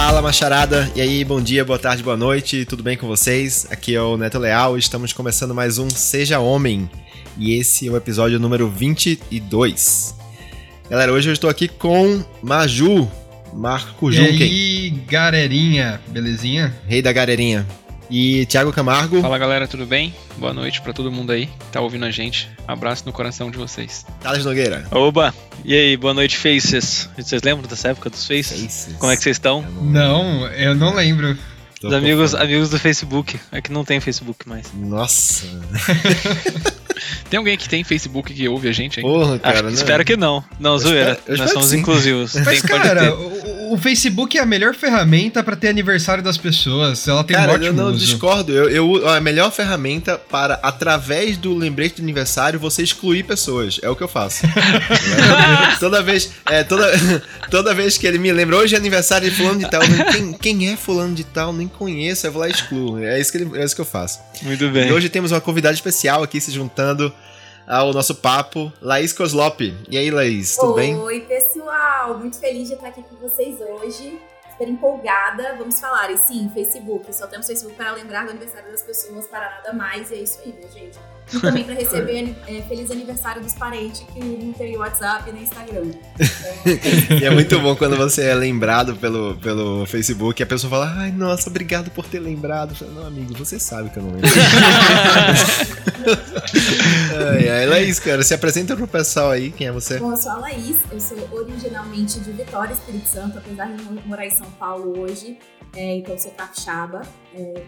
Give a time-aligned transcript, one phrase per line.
[0.00, 0.88] Fala, macharada!
[0.94, 3.66] E aí, bom dia, boa tarde, boa noite, tudo bem com vocês?
[3.68, 6.88] Aqui é o Neto Leal e estamos começando mais um Seja Homem.
[7.36, 10.14] E esse é o episódio número 22.
[10.88, 13.10] Galera, hoje eu estou aqui com Maju,
[13.52, 14.38] Marco Junquem.
[14.38, 16.72] E aí, galerinha, belezinha?
[16.86, 17.66] Rei da galerinha.
[18.10, 19.20] E Thiago Camargo.
[19.20, 20.14] Fala galera, tudo bem?
[20.38, 22.48] Boa noite para todo mundo aí que tá ouvindo a gente.
[22.66, 24.06] Abraço no coração de vocês.
[24.20, 24.86] Thales Nogueira.
[24.90, 25.34] Oba!
[25.64, 27.08] E aí, boa noite, Faces.
[27.18, 28.62] Vocês lembram dessa época dos Faces?
[28.62, 28.96] Faces.
[28.98, 29.62] Como é que vocês estão?
[29.82, 31.36] Não, eu não lembro.
[31.82, 33.38] Os amigos, amigos do Facebook.
[33.52, 34.72] É que não tem Facebook mais.
[34.74, 35.44] Nossa.
[37.30, 39.00] Tem alguém que tem Facebook que ouve a gente?
[39.00, 40.42] Porra, cara, Acho, Espero que não.
[40.58, 41.12] Não, eu zoeira.
[41.12, 42.34] Espero, Nós somos inclusivos.
[42.34, 43.37] Mas, tem, cara, o,
[43.72, 47.06] o, Facebook é a melhor ferramenta para ter aniversário das pessoas.
[47.06, 47.98] Ela tem cara, um ótimo eu não uso.
[47.98, 48.52] discordo.
[48.52, 53.80] Eu, eu, a melhor ferramenta para, através do lembrete de aniversário, você excluir pessoas.
[53.82, 54.42] É o que eu faço.
[55.80, 56.90] toda vez é, toda,
[57.50, 59.80] toda vez que ele me lembra, hoje é aniversário de fulano de tal,
[60.12, 61.52] quem, quem é fulano de tal?
[61.52, 62.98] Nem conheço, eu vou lá e excluo.
[62.98, 64.20] É isso que, ele, é isso que eu faço.
[64.42, 64.88] Muito bem.
[64.88, 67.12] E hoje temos uma convidada especial aqui se juntando
[67.68, 69.60] ao nosso papo, Laís Coslop.
[69.90, 70.96] E aí, Laís, tudo Oi, bem?
[70.96, 72.18] Oi, pessoal.
[72.18, 74.18] Muito feliz de estar aqui com vocês hoje.
[74.52, 75.54] Super empolgada.
[75.58, 76.10] Vamos falar.
[76.10, 77.14] E sim, Facebook.
[77.14, 80.10] Só temos Facebook para lembrar do aniversário das pessoas, para nada mais.
[80.10, 80.98] E é isso aí, minha gente.
[81.32, 85.90] E também para receber é, feliz aniversário dos parentes que não tem WhatsApp nem Instagram.
[87.20, 90.94] e é muito bom quando você é lembrado pelo, pelo Facebook e a pessoa fala:
[90.96, 92.74] Ai, nossa, obrigado por ter lembrado.
[92.74, 94.28] Falo, não, amigo, você sabe que eu não lembro.
[97.30, 99.98] ai, ai, Laís, cara, se apresenta pro pessoal aí, quem é você?
[99.98, 104.26] Bom, eu sou a Laís, eu sou originalmente de Vitória, Espírito Santo, apesar de morar
[104.26, 105.38] em São Paulo hoje.
[105.76, 107.02] É, então, eu sou capixaba,
[107.34, 107.62] é,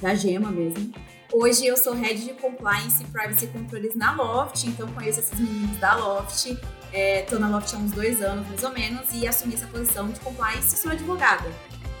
[0.00, 0.92] da Gema mesmo.
[1.32, 5.78] Hoje eu sou Head de Compliance e Privacy Controles na Loft, então conheço esses meninos
[5.78, 6.46] da Loft.
[6.92, 10.08] Estou é, na Loft há uns dois anos, mais ou menos, e assumi essa posição
[10.08, 11.50] de compliance e sou advogada.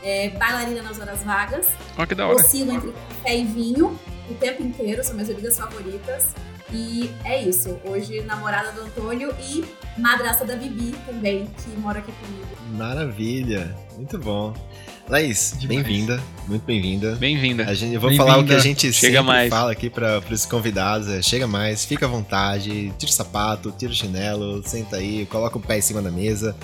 [0.02, 1.66] É, bailarina nas horas vagas.
[1.98, 2.36] Oh, que da hora.
[2.36, 3.98] Oscilo entre café e vinho
[4.30, 6.34] o tempo inteiro, são minhas bebidas favoritas.
[6.74, 7.78] E é isso.
[7.84, 9.64] Hoje, namorada do Antônio e
[9.96, 12.48] madrasta da Bibi também, que mora aqui comigo.
[12.72, 14.52] Maravilha, muito bom.
[15.08, 17.14] Laís, bem-vinda, muito bem-vinda.
[17.14, 17.64] Bem-vinda.
[17.92, 19.50] Eu vou falar o que a gente chega sempre mais.
[19.50, 23.92] fala aqui para os convidados: é, chega mais, fica à vontade, tira o sapato, tira
[23.92, 26.56] o chinelo, senta aí, coloca o pé em cima da mesa.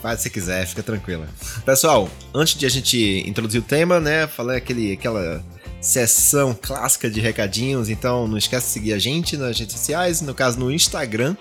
[0.00, 1.26] Faz se quiser, fica tranquila.
[1.66, 5.42] Pessoal, antes de a gente introduzir o tema, né, falei aquele, aquela
[5.80, 10.34] sessão clássica de recadinhos, então não esquece de seguir a gente nas redes sociais, no
[10.34, 11.36] caso no Instagram,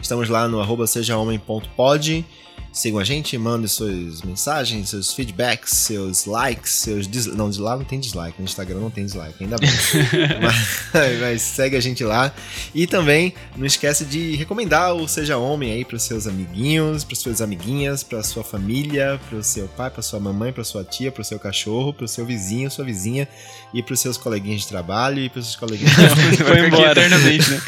[0.00, 2.24] estamos lá no arroba sejahomem.pod.
[2.72, 7.36] Sigam a gente, mandem suas mensagens, seus feedbacks, seus likes, seus dislikes.
[7.36, 9.68] Não, de lá não tem dislike, no Instagram não tem dislike, ainda bem.
[10.40, 12.34] mas, mas, segue a gente lá.
[12.74, 17.42] E também não esquece de recomendar o Seja Homem aí para seus amiguinhos, para suas
[17.42, 21.20] amiguinhas, para sua família, para o seu pai, para sua mamãe, para sua tia, para
[21.20, 23.28] o seu cachorro, para o seu vizinho, sua vizinha
[23.74, 25.92] e para os seus coleguinhas de trabalho e para os seus coleguinhas
[26.30, 27.60] de Foi embora eternamente, né?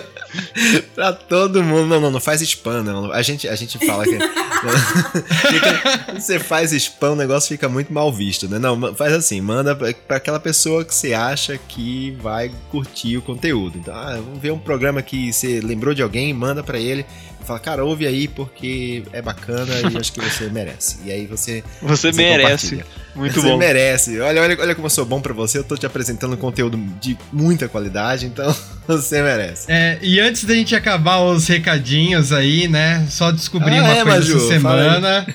[0.94, 1.86] pra todo mundo.
[1.86, 3.12] Não, não, não faz spam, não.
[3.12, 4.18] A gente, a gente fala que.
[6.14, 8.58] você faz spam, o negócio fica muito mal visto, né?
[8.58, 13.78] Não, faz assim, manda pra aquela pessoa que você acha que vai curtir o conteúdo.
[13.78, 17.04] Então, ah, vamos ver um programa que você lembrou de alguém, manda para ele.
[17.44, 20.98] Fala, cara, ouve aí porque é bacana e acho que você merece.
[21.04, 21.64] E aí você.
[21.82, 22.84] Você, você merece.
[23.14, 23.52] Muito você bom.
[23.54, 24.20] Você merece.
[24.20, 25.58] Olha, olha, olha como eu sou bom para você.
[25.58, 28.54] Eu tô te apresentando conteúdo de muita qualidade, então
[28.86, 29.66] você merece.
[29.68, 33.06] É, e antes da gente acabar os recadinhos aí, né?
[33.10, 35.26] Só descobri ah, uma é, coisa Maju, essa semana.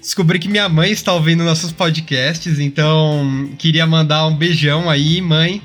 [0.00, 5.62] Descobri que minha mãe está ouvindo nossos podcasts, então queria mandar um beijão aí, mãe.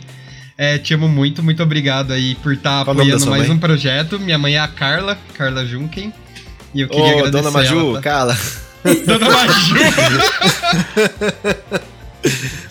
[0.58, 3.58] É, te amo muito, muito obrigado aí por estar tá apoiando mais mãe?
[3.58, 4.20] um projeto.
[4.20, 6.14] Minha mãe é a Carla, Carla Junken.
[6.74, 8.02] E eu queria Ô, agradecer Dona Maju, ela, tá?
[8.02, 8.38] Carla.
[9.06, 9.76] Dona Maju!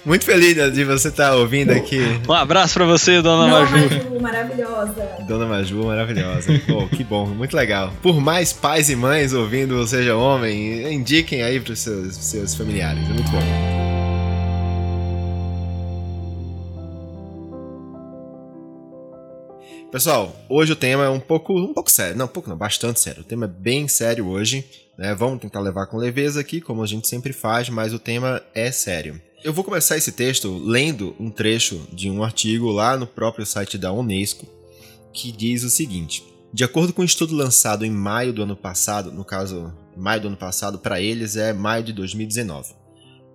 [0.05, 2.01] Muito feliz de você estar tá ouvindo aqui.
[2.27, 3.77] Um abraço pra você, Dona Não, Maju.
[3.77, 5.09] Maju, maravilhosa.
[5.29, 6.61] Dona Maju, maravilhosa.
[6.67, 7.93] Pô, que bom, muito legal.
[8.03, 13.03] Por mais pais e mães ouvindo Seja Homem, indiquem aí pros seus, seus familiares.
[13.05, 13.82] É muito bom.
[19.93, 22.17] Pessoal, hoje o tema é um pouco, um pouco sério.
[22.17, 23.21] Não, um pouco não, bastante sério.
[23.21, 24.65] O tema é bem sério hoje.
[24.97, 25.15] Né?
[25.15, 28.73] Vamos tentar levar com leveza aqui, como a gente sempre faz, mas o tema é
[28.73, 29.21] sério.
[29.45, 33.77] Eu vou começar esse texto lendo um trecho de um artigo lá no próprio site
[33.77, 34.47] da Unesco,
[35.13, 36.25] que diz o seguinte:
[36.55, 40.29] De acordo com um estudo lançado em maio do ano passado, no caso, maio do
[40.29, 42.73] ano passado, para eles é maio de 2019,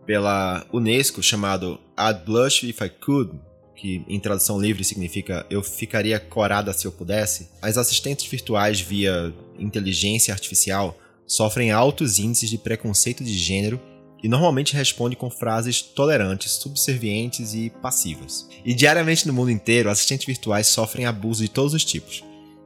[0.07, 3.39] pela Unesco, chamado I'd Blush If I Could,
[3.77, 9.33] que em tradução livre significa eu ficaria corada se eu pudesse, as assistentes virtuais via
[9.57, 13.79] inteligência artificial sofrem altos índices de preconceito de gênero
[14.23, 18.49] e normalmente responde com frases tolerantes, subservientes e passivas.
[18.65, 22.23] E diariamente no mundo inteiro, assistentes virtuais sofrem abuso de todos os tipos.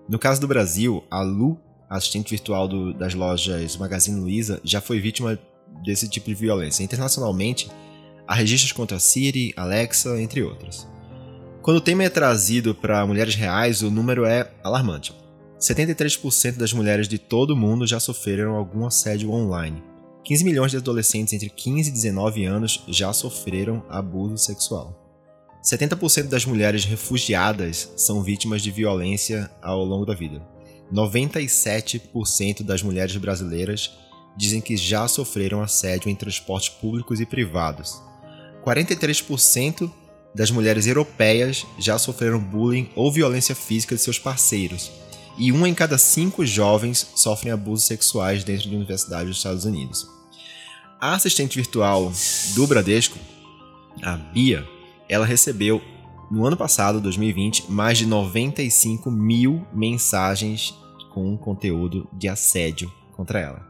[0.08, 1.60] No caso do Brasil, a Lu,
[1.90, 5.38] assistente virtual do, das lojas Magazine Luiza, já foi vítima
[5.84, 6.84] desse tipo de violência.
[6.84, 7.70] Internacionalmente,
[8.26, 10.88] há registros contra Siri, Alexa, entre outros.
[11.62, 15.14] Quando o tema é trazido para mulheres reais, o número é alarmante.
[15.60, 19.84] 73% das mulheres de todo o mundo já sofreram algum assédio online.
[20.24, 24.98] 15 milhões de adolescentes entre 15 e 19 anos já sofreram abuso sexual.
[25.64, 30.42] 70% das mulheres refugiadas são vítimas de violência ao longo da vida.
[30.92, 33.92] 97% das mulheres brasileiras
[34.36, 38.02] dizem que já sofreram assédio em transportes públicos e privados.
[38.66, 39.92] 43%
[40.34, 44.92] das mulheres europeias já sofreram bullying ou violência física de seus parceiros.
[45.38, 50.08] E um em cada cinco jovens sofrem abusos sexuais dentro de universidades dos Estados Unidos.
[51.00, 52.12] A assistente virtual
[52.54, 53.18] do Bradesco,
[54.04, 54.68] a Bia,
[55.10, 55.82] ela recebeu
[56.30, 60.74] no ano passado, 2020, mais de 95 mil mensagens
[61.14, 63.68] com conteúdo de assédio contra ela.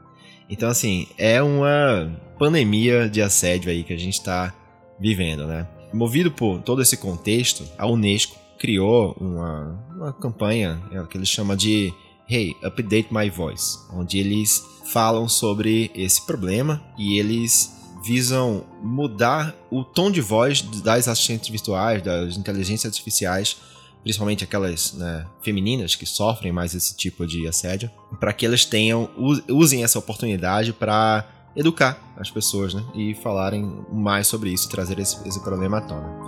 [0.48, 4.54] Então, assim, é uma pandemia de assédio aí que a gente está
[5.00, 5.68] vivendo, né?
[5.94, 11.56] Movido por todo esse contexto, a Unesco criou uma, uma campanha é, que eles chamam
[11.56, 11.94] de
[12.30, 17.74] Hey, Update My Voice, onde eles falam sobre esse problema e eles
[18.04, 23.58] visam mudar o tom de voz das assistentes virtuais, das inteligências artificiais,
[24.02, 29.10] principalmente aquelas né, femininas que sofrem mais esse tipo de assédio, para que elas tenham
[29.50, 35.28] usem essa oportunidade para educar as pessoas né, e falarem mais sobre isso, trazer esse,
[35.28, 36.22] esse problema à tona.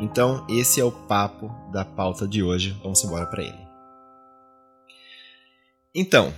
[0.00, 2.76] Então, esse é o papo da pauta de hoje.
[2.82, 3.58] Vamos embora para ele.
[5.94, 6.34] Então,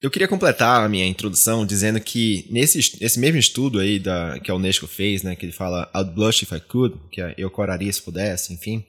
[0.00, 4.50] eu queria completar a minha introdução dizendo que nesse esse mesmo estudo aí da, que
[4.50, 7.50] a Unesco fez, né, que ele fala I'd blush if I could, que é eu
[7.50, 8.84] coraria se pudesse, enfim,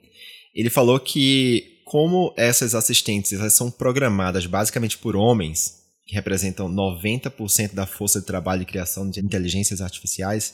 [0.53, 7.73] ele falou que como essas assistentes elas são programadas basicamente por homens, que representam 90%
[7.73, 10.53] da força de trabalho e criação de inteligências artificiais,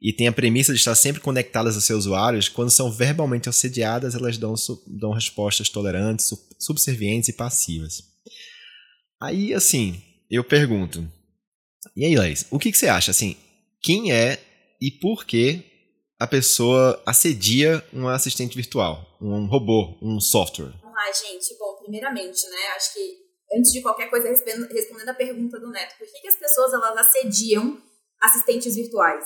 [0.00, 4.14] e tem a premissa de estar sempre conectadas aos seus usuários, quando são verbalmente assediadas,
[4.14, 4.54] elas dão,
[4.86, 8.02] dão respostas tolerantes, subservientes e passivas.
[9.20, 11.10] Aí, assim, eu pergunto.
[11.96, 13.10] E aí, Laís, o que, que você acha?
[13.10, 13.36] Assim,
[13.80, 14.38] quem é
[14.80, 15.64] e por que
[16.18, 20.74] a pessoa assedia um assistente virtual, um robô, um software?
[20.98, 23.25] Ai, gente, bom, primeiramente, né, acho que
[23.56, 26.96] antes de qualquer coisa, respondendo a pergunta do Neto, por que, que as pessoas elas
[26.98, 27.80] assediam
[28.20, 29.24] assistentes virtuais?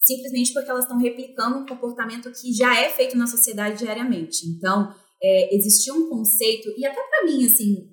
[0.00, 4.46] Simplesmente porque elas estão replicando um comportamento que já é feito na sociedade diariamente.
[4.46, 7.90] Então, é, existia um conceito, e até para mim, assim,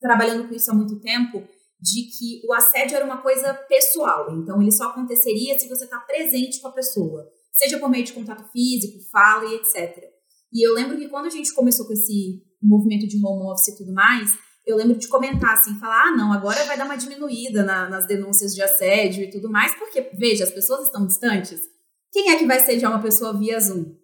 [0.00, 1.46] trabalhando com isso há muito tempo,
[1.80, 4.38] de que o assédio era uma coisa pessoal.
[4.38, 8.12] Então, ele só aconteceria se você está presente com a pessoa, seja por meio de
[8.12, 10.02] contato físico, fala e etc.
[10.52, 13.78] E eu lembro que quando a gente começou com esse movimento de home office e
[13.78, 14.36] tudo mais,
[14.70, 18.06] eu lembro de comentar assim, falar, ah, não, agora vai dar uma diminuída na, nas
[18.06, 21.68] denúncias de assédio e tudo mais, porque, veja, as pessoas estão distantes.
[22.12, 23.94] Quem é que vai sediar uma pessoa via Zoom?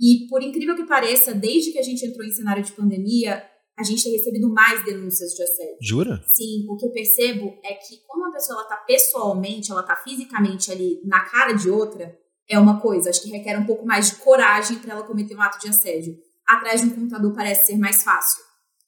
[0.00, 3.44] E, por incrível que pareça, desde que a gente entrou em cenário de pandemia,
[3.78, 5.76] a gente tem recebido mais denúncias de assédio.
[5.80, 6.22] Jura?
[6.32, 10.70] Sim, o que eu percebo é que quando uma pessoa está pessoalmente, ela está fisicamente
[10.70, 12.16] ali na cara de outra,
[12.48, 15.42] é uma coisa, acho que requer um pouco mais de coragem para ela cometer um
[15.42, 16.16] ato de assédio.
[16.46, 18.42] Atrás de um computador parece ser mais fácil.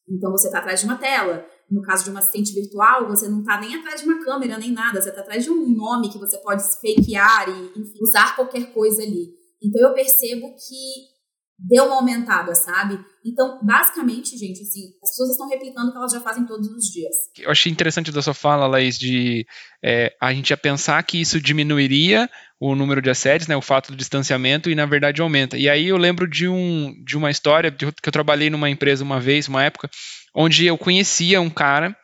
[0.09, 1.47] Então você está atrás de uma tela.
[1.71, 4.73] No caso de uma assistente virtual, você não está nem atrás de uma câmera nem
[4.73, 8.73] nada, você está atrás de um nome que você pode fakear e enfim, usar qualquer
[8.73, 9.35] coisa ali.
[9.61, 11.16] Então eu percebo que
[11.59, 12.99] deu uma aumentada, sabe?
[13.25, 16.85] Então, basicamente, gente, assim, as pessoas estão replicando o que elas já fazem todos os
[16.87, 17.15] dias.
[17.39, 19.47] Eu achei interessante da sua fala, Laís, de
[19.83, 22.29] é, a gente ia pensar que isso diminuiria
[22.61, 25.57] o número de assédios, né, o fato do distanciamento, e na verdade aumenta.
[25.57, 29.05] E aí eu lembro de, um, de uma história de, que eu trabalhei numa empresa
[29.05, 29.91] uma vez, uma época,
[30.35, 31.97] onde eu conhecia um cara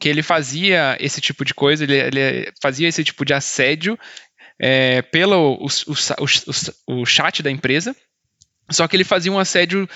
[0.00, 3.98] que ele fazia esse tipo de coisa, ele, ele fazia esse tipo de assédio
[4.60, 7.94] é, pelo o, o, o, o chat da empresa,
[8.70, 9.88] só que ele fazia um assédio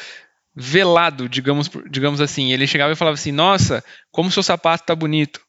[0.54, 2.52] velado, digamos, digamos assim.
[2.52, 5.40] Ele chegava e falava assim: Nossa, como seu sapato tá bonito.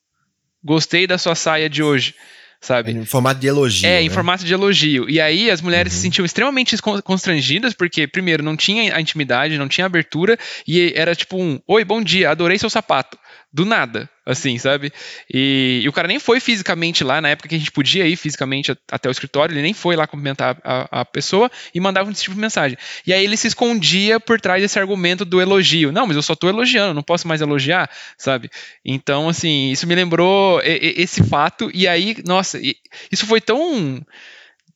[0.63, 2.13] Gostei da sua saia de hoje.
[2.61, 2.91] Sabe?
[2.91, 3.87] Em formato de elogio.
[3.87, 4.01] É, né?
[4.01, 5.09] em formato de elogio.
[5.09, 5.95] E aí as mulheres uhum.
[5.95, 11.15] se sentiam extremamente constrangidas, porque, primeiro, não tinha a intimidade, não tinha abertura, e era
[11.15, 13.17] tipo um: Oi, bom dia, adorei seu sapato
[13.51, 14.93] do nada, assim, sabe?
[15.31, 18.15] E, e, o cara nem foi fisicamente lá, na época que a gente podia ir
[18.15, 22.13] fisicamente até o escritório, ele nem foi lá cumprimentar a, a pessoa e mandava um
[22.13, 22.77] tipo de mensagem.
[23.07, 25.91] E aí ele se escondia por trás desse argumento do elogio.
[25.91, 28.51] Não, mas eu só tô elogiando, não posso mais elogiar, sabe?
[28.85, 32.59] Então, assim, isso me lembrou esse fato, e aí, nossa,
[33.11, 33.99] isso foi tão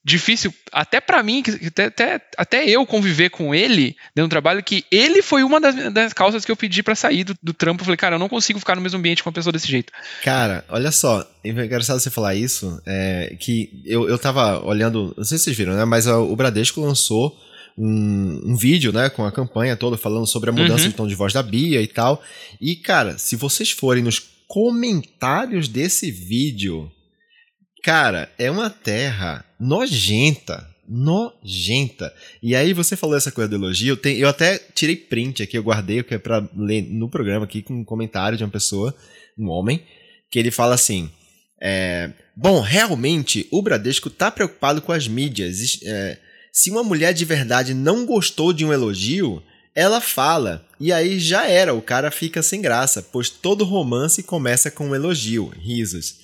[0.04, 4.84] difícil, até para mim, até, até, até, eu conviver com ele dentro do trabalho, que
[4.92, 7.82] ele foi uma das, das causas que eu pedi para sair do, do trampo.
[7.82, 9.94] Eu falei, cara, eu não consigo ficar no mesmo ambiente com uma pessoa desse jeito.
[10.24, 15.24] Cara, olha só, é engraçado você falar isso, é, que eu, eu tava olhando, não
[15.24, 17.38] sei se vocês viram, né, mas o Bradesco lançou
[17.78, 20.90] um, um, vídeo, né, com a campanha toda falando sobre a mudança uhum.
[20.90, 22.22] de tom de voz da Bia e tal.
[22.60, 26.92] E, cara, se vocês forem nos comentários desse vídeo,
[27.84, 30.68] Cara, é uma terra nojenta.
[30.88, 32.14] Nojenta.
[32.42, 33.94] E aí você falou essa coisa do elogio.
[33.94, 37.46] Eu, tenho, eu até tirei print aqui, eu guardei, que é pra ler no programa
[37.46, 38.94] aqui, com um comentário de uma pessoa,
[39.38, 39.82] um homem,
[40.30, 41.10] que ele fala assim.
[41.62, 45.80] É, Bom, realmente o Bradesco tá preocupado com as mídias.
[45.84, 46.18] É,
[46.52, 49.42] se uma mulher de verdade não gostou de um elogio,
[49.76, 50.66] ela fala.
[50.80, 54.96] E aí já era, o cara fica sem graça, pois todo romance começa com um
[54.96, 55.54] elogio.
[55.60, 56.16] Risos.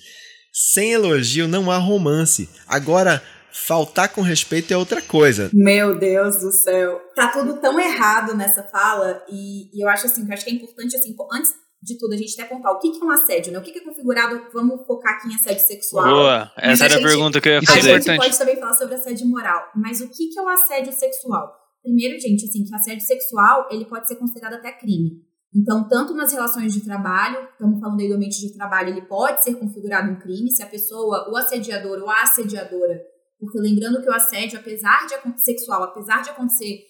[0.52, 2.48] Sem elogio não há romance.
[2.66, 5.50] Agora, faltar com respeito é outra coisa.
[5.52, 7.00] Meu Deus do céu.
[7.14, 10.50] Tá tudo tão errado nessa fala e, e eu acho assim, que eu acho que
[10.50, 11.52] é importante assim, antes
[11.82, 13.58] de tudo a gente até apontar o que, que é um assédio, né?
[13.58, 16.04] O que, que é configurado, vamos focar aqui em assédio sexual.
[16.04, 17.94] Boa, essa era a, gente, a pergunta que eu ia fazer.
[17.94, 20.92] A gente pode também falar sobre assédio moral, mas o que, que é o assédio
[20.92, 21.50] sexual?
[21.82, 25.22] Primeiro, gente, assim, que assédio sexual, ele pode ser considerado até crime.
[25.54, 29.42] Então, tanto nas relações de trabalho, estamos falando aí do ambiente de trabalho, ele pode
[29.42, 33.00] ser configurado um crime se a pessoa, o assediador ou a assediadora,
[33.38, 36.84] porque lembrando que o assédio, apesar de sexual, apesar de acontecer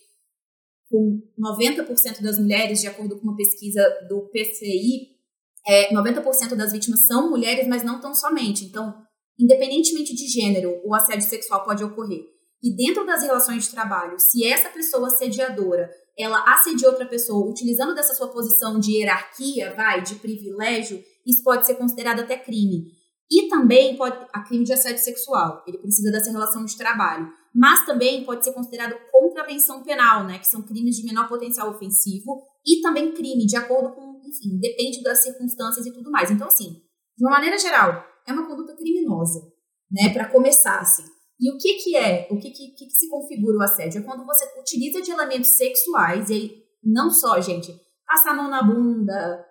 [0.91, 5.21] com 90% das mulheres, de acordo com uma pesquisa do PCI,
[5.67, 8.65] é, 90% das vítimas são mulheres, mas não tão somente.
[8.65, 8.95] Então,
[9.39, 12.25] independentemente de gênero, o assédio sexual pode ocorrer.
[12.63, 15.89] E dentro das relações de trabalho, se essa pessoa assediadora
[16.19, 21.67] ela assediou outra pessoa utilizando dessa sua posição de hierarquia, vai, de privilégio, isso pode
[21.67, 22.87] ser considerado até crime.
[23.31, 27.31] E também pode a crime de assédio sexual, ele precisa dessa relação de trabalho.
[27.55, 32.43] Mas também pode ser considerado contravenção penal, né, que são crimes de menor potencial ofensivo
[32.67, 36.31] e também crime de acordo com, enfim, depende das circunstâncias e tudo mais.
[36.31, 36.83] Então assim,
[37.17, 39.41] de uma maneira geral, é uma conduta criminosa,
[39.91, 41.05] né, para começar assim.
[41.41, 44.01] E o que, que é, o que, que, que, se configura o assédio?
[44.01, 47.75] É quando você utiliza de elementos sexuais, e aí, não só, gente,
[48.07, 49.47] passar a mão na bunda,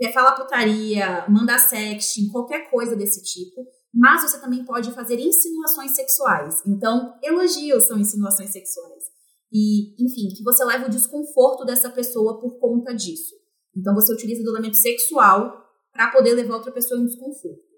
[0.00, 5.94] é, falar putaria, mandar sexting, qualquer coisa desse tipo, mas você também pode fazer insinuações
[5.94, 6.62] sexuais.
[6.66, 9.04] Então, elogios são insinuações sexuais.
[9.52, 13.34] E, enfim, que você leva o desconforto dessa pessoa por conta disso.
[13.76, 17.71] Então, você utiliza do elemento sexual para poder levar outra pessoa em desconforto.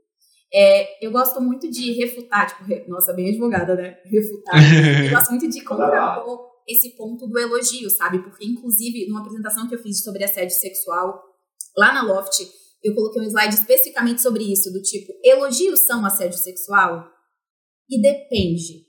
[0.54, 3.98] É, eu gosto muito de refutar, tipo, nossa, bem advogada, né?
[4.04, 4.54] Refutar.
[5.04, 8.22] eu gosto muito de contrapor esse ponto do elogio, sabe?
[8.22, 11.20] Porque, inclusive, numa apresentação que eu fiz sobre assédio sexual,
[11.76, 12.40] lá na Loft,
[12.82, 17.04] eu coloquei um slide especificamente sobre isso, do tipo, elogios são assédio sexual?
[17.90, 18.84] E depende.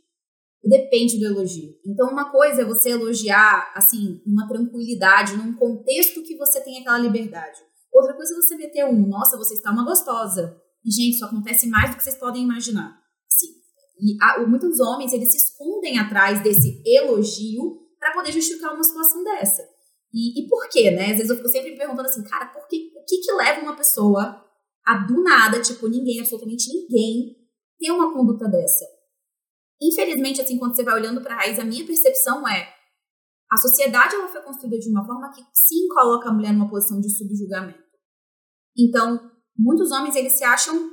[0.64, 1.74] Depende do elogio.
[1.86, 6.98] Então, uma coisa é você elogiar, assim, uma tranquilidade, num contexto que você tem aquela
[6.98, 7.60] liberdade.
[7.94, 10.62] Outra coisa é você meter um, nossa, você está uma gostosa.
[10.86, 13.01] E, gente, isso acontece mais do que vocês podem imaginar.
[13.27, 13.48] Assim,
[14.00, 19.63] e muitos homens, eles se escondem atrás desse elogio para poder justificar uma situação dessa.
[20.13, 21.12] E, e, por quê, né?
[21.12, 23.62] Às vezes eu fico sempre me perguntando assim, cara, por que, o que que leva
[23.62, 24.44] uma pessoa
[24.86, 27.36] a do nada, tipo, ninguém, absolutamente ninguém,
[27.80, 28.86] ter uma conduta dessa?
[29.82, 32.74] Infelizmente, assim, quando você vai olhando para a raiz, a minha percepção é
[33.51, 37.00] a sociedade ela foi construída de uma forma que sim coloca a mulher numa posição
[37.00, 37.84] de subjugamento.
[38.77, 40.92] Então, muitos homens eles se acham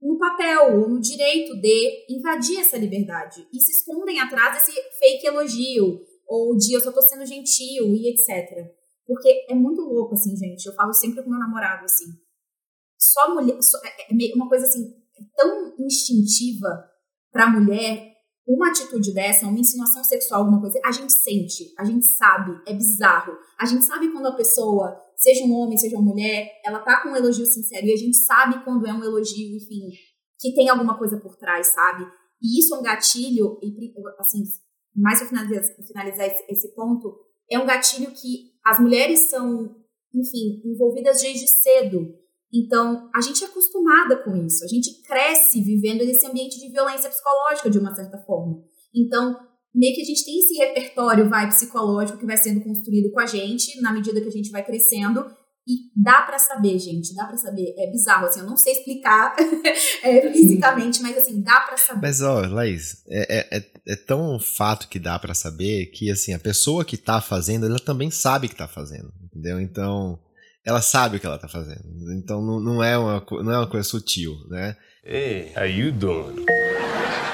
[0.00, 6.00] no papel no direito de invadir essa liberdade e se escondem atrás desse fake elogio
[6.26, 8.76] ou de eu só tô sendo gentil e etc.
[9.06, 10.66] Porque é muito louco, assim, gente.
[10.66, 12.06] Eu falo sempre com meu namorado, assim.
[12.98, 13.56] Só mulher.
[13.62, 14.92] Só, é, é uma coisa assim,
[15.36, 16.90] tão instintiva
[17.30, 18.14] pra mulher.
[18.46, 22.72] Uma atitude dessa, uma insinuação sexual, alguma coisa, a gente sente, a gente sabe, é
[22.72, 23.36] bizarro.
[23.58, 27.08] A gente sabe quando a pessoa seja um homem, seja uma mulher, ela tá com
[27.08, 29.90] um elogio sincero e a gente sabe quando é um elogio, enfim,
[30.38, 32.06] que tem alguma coisa por trás, sabe?
[32.40, 33.58] E isso é um gatilho,
[34.20, 34.44] assim,
[34.94, 37.18] mais para finalizar, finalizar esse, esse ponto,
[37.50, 39.74] é um gatilho que as mulheres são,
[40.14, 42.14] enfim, envolvidas desde cedo.
[42.52, 44.64] Então, a gente é acostumada com isso.
[44.64, 48.62] A gente cresce vivendo nesse ambiente de violência psicológica, de uma certa forma.
[48.94, 49.36] Então,
[49.76, 53.26] meio que a gente tem esse repertório vai psicológico que vai sendo construído com a
[53.26, 55.26] gente na medida que a gente vai crescendo
[55.68, 57.74] E dá para saber, gente, dá para saber.
[57.76, 59.36] É bizarro, assim, eu não sei explicar
[60.02, 62.00] é, fisicamente, mas assim, dá para saber.
[62.00, 66.32] Mas, ó, Laís, é, é, é, é tão fato que dá para saber que, assim,
[66.32, 69.60] a pessoa que tá fazendo, ela também sabe que tá fazendo, entendeu?
[69.60, 70.18] Então,
[70.64, 71.82] ela sabe o que ela tá fazendo.
[72.16, 74.76] Então, não, não, é, uma, não é uma coisa sutil, né?
[75.04, 76.46] Hey, how you doing?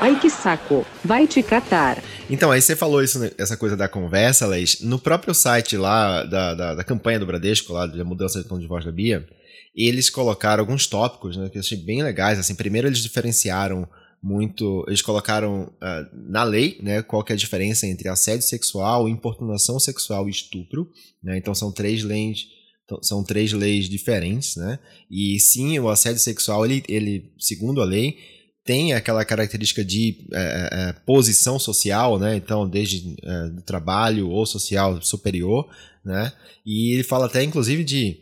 [0.02, 2.02] Ai que saco, vai te catar.
[2.28, 4.80] Então, aí você falou isso, essa coisa da conversa, Leis.
[4.80, 8.58] No próprio site lá da, da, da campanha do Bradesco, lá da mudança de tom
[8.58, 9.24] de voz da Bia,
[9.72, 12.36] eles colocaram alguns tópicos, né, que eu achei bem legais.
[12.36, 13.88] Assim, primeiro eles diferenciaram
[14.20, 19.08] muito, eles colocaram uh, na lei, né, qual que é a diferença entre assédio sexual,
[19.08, 20.90] importunação sexual e estupro,
[21.22, 21.38] né?
[21.38, 22.46] Então são três leis
[22.84, 24.80] então, são três leis diferentes, né?
[25.08, 28.16] E sim, o assédio sexual, ele, ele segundo a lei,
[28.64, 32.36] tem aquela característica de é, é, posição social, né?
[32.36, 35.68] Então, desde é, do trabalho ou social superior,
[36.04, 36.32] né?
[36.64, 38.20] E ele fala até, inclusive, de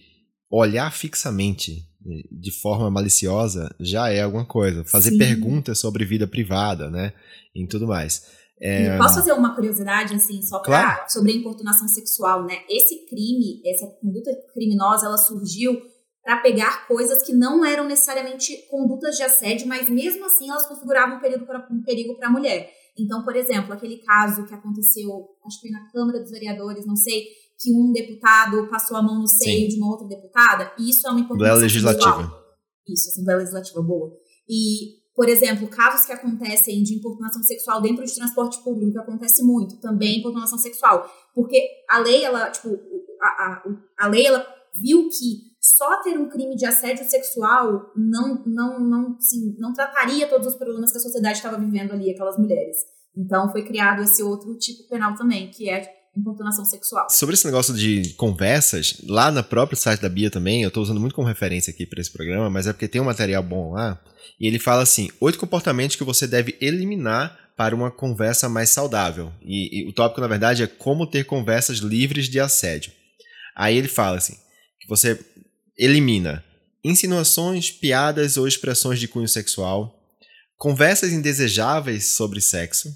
[0.51, 1.87] olhar fixamente
[2.33, 4.85] de forma maliciosa já é alguma coisa.
[4.85, 5.19] Fazer Sim.
[5.19, 7.13] perguntas sobre vida privada, né?
[7.55, 8.25] E tudo mais.
[8.61, 8.97] É...
[8.99, 11.11] Posso fazer uma curiosidade, assim, só pra, claro.
[11.11, 12.59] sobre a importunação sexual, né?
[12.69, 15.81] Esse crime, essa conduta criminosa, ela surgiu
[16.23, 21.17] para pegar coisas que não eram necessariamente condutas de assédio, mas mesmo assim elas configuravam
[21.17, 22.71] um, um perigo para a mulher.
[22.99, 25.09] Então, por exemplo, aquele caso que aconteceu,
[25.47, 27.25] acho que foi na Câmara dos Vereadores, não sei,
[27.59, 29.69] que um deputado passou a mão no seio Sim.
[29.69, 32.41] de uma outra deputada, isso é uma importância legislativa.
[32.89, 34.13] Isso, Assembleia Legislativa boa.
[34.49, 39.77] E, por exemplo, casos que acontecem de importunação sexual dentro de transporte público, acontece muito,
[39.77, 41.09] também importunação sexual.
[41.35, 42.69] Porque a lei, ela, tipo,
[43.21, 43.63] a, a,
[43.99, 49.21] a lei, ela viu que só ter um crime de assédio sexual não, não, não,
[49.21, 52.77] sim, não trataria todos os problemas que a sociedade estava vivendo ali, aquelas mulheres.
[53.17, 57.09] Então foi criado esse outro tipo penal também, que é importunação sexual.
[57.09, 61.01] Sobre esse negócio de conversas, lá no próprio site da Bia também, eu estou usando
[61.01, 64.01] muito como referência aqui para esse programa, mas é porque tem um material bom lá,
[64.41, 69.31] e ele fala assim: oito comportamentos que você deve eliminar para uma conversa mais saudável.
[69.43, 72.93] E, e o tópico, na verdade, é como ter conversas livres de assédio.
[73.55, 74.35] Aí ele fala assim:
[74.81, 75.15] que você
[75.81, 76.45] elimina
[76.85, 79.99] insinuações, piadas ou expressões de cunho sexual,
[80.57, 82.95] conversas indesejáveis sobre sexo,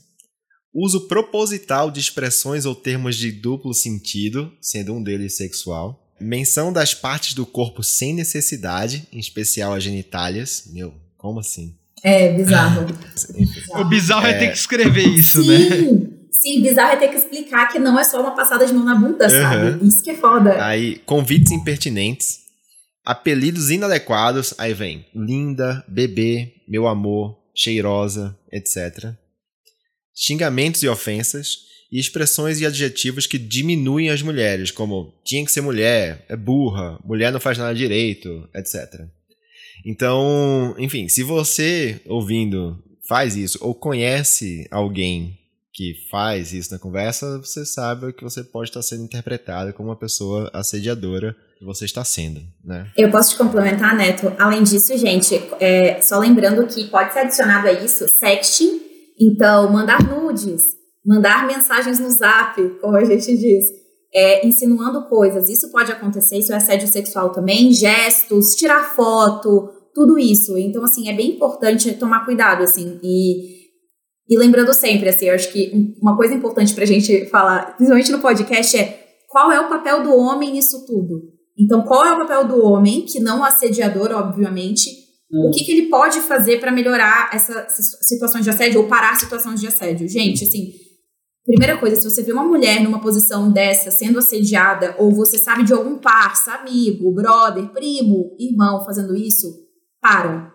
[0.72, 6.94] uso proposital de expressões ou termos de duplo sentido, sendo um deles sexual, menção das
[6.94, 10.64] partes do corpo sem necessidade, em especial as genitálias.
[10.72, 11.74] Meu, como assim?
[12.02, 12.86] É, bizarro.
[13.80, 15.68] o bizarro é, é ter que escrever isso, sim, né?
[16.30, 18.94] Sim, bizarro é ter que explicar que não é só uma passada de mão na
[18.94, 19.30] bunda, uhum.
[19.30, 19.86] sabe?
[19.86, 20.62] Isso que é foda.
[20.64, 22.43] Aí, convites impertinentes,
[23.04, 29.12] Apelidos inadequados, aí vem linda, bebê, meu amor, cheirosa, etc.
[30.14, 31.58] Xingamentos e ofensas,
[31.92, 36.98] e expressões e adjetivos que diminuem as mulheres, como tinha que ser mulher, é burra,
[37.04, 39.02] mulher não faz nada direito, etc.
[39.84, 45.38] Então, enfim, se você ouvindo faz isso ou conhece alguém
[45.72, 49.96] que faz isso na conversa, você sabe que você pode estar sendo interpretada como uma
[49.96, 52.90] pessoa assediadora que você está sendo, né?
[52.96, 54.32] Eu posso te complementar, Neto.
[54.38, 58.80] Além disso, gente, é, só lembrando que pode ser adicionado a isso sexting,
[59.20, 60.62] então mandar nudes,
[61.04, 63.64] mandar mensagens no zap, como a gente diz,
[64.12, 65.48] é, insinuando coisas.
[65.48, 70.56] Isso pode acontecer, isso é assédio sexual também, gestos, tirar foto, tudo isso.
[70.58, 73.54] Então, assim, é bem importante tomar cuidado, assim, e
[74.28, 78.20] e lembrando sempre, assim, eu acho que uma coisa importante pra gente falar, principalmente no
[78.20, 81.33] podcast, é qual é o papel do homem nisso tudo?
[81.58, 84.90] Então, qual é o papel do homem, que não o assediador, obviamente,
[85.30, 85.48] hum.
[85.48, 89.60] o que, que ele pode fazer para melhorar essas situações de assédio ou parar situações
[89.60, 90.08] de assédio?
[90.08, 90.72] Gente, assim,
[91.44, 95.62] primeira coisa, se você vê uma mulher numa posição dessa, sendo assediada, ou você sabe
[95.62, 99.46] de algum parça, amigo, brother, primo, irmão fazendo isso,
[100.00, 100.52] para.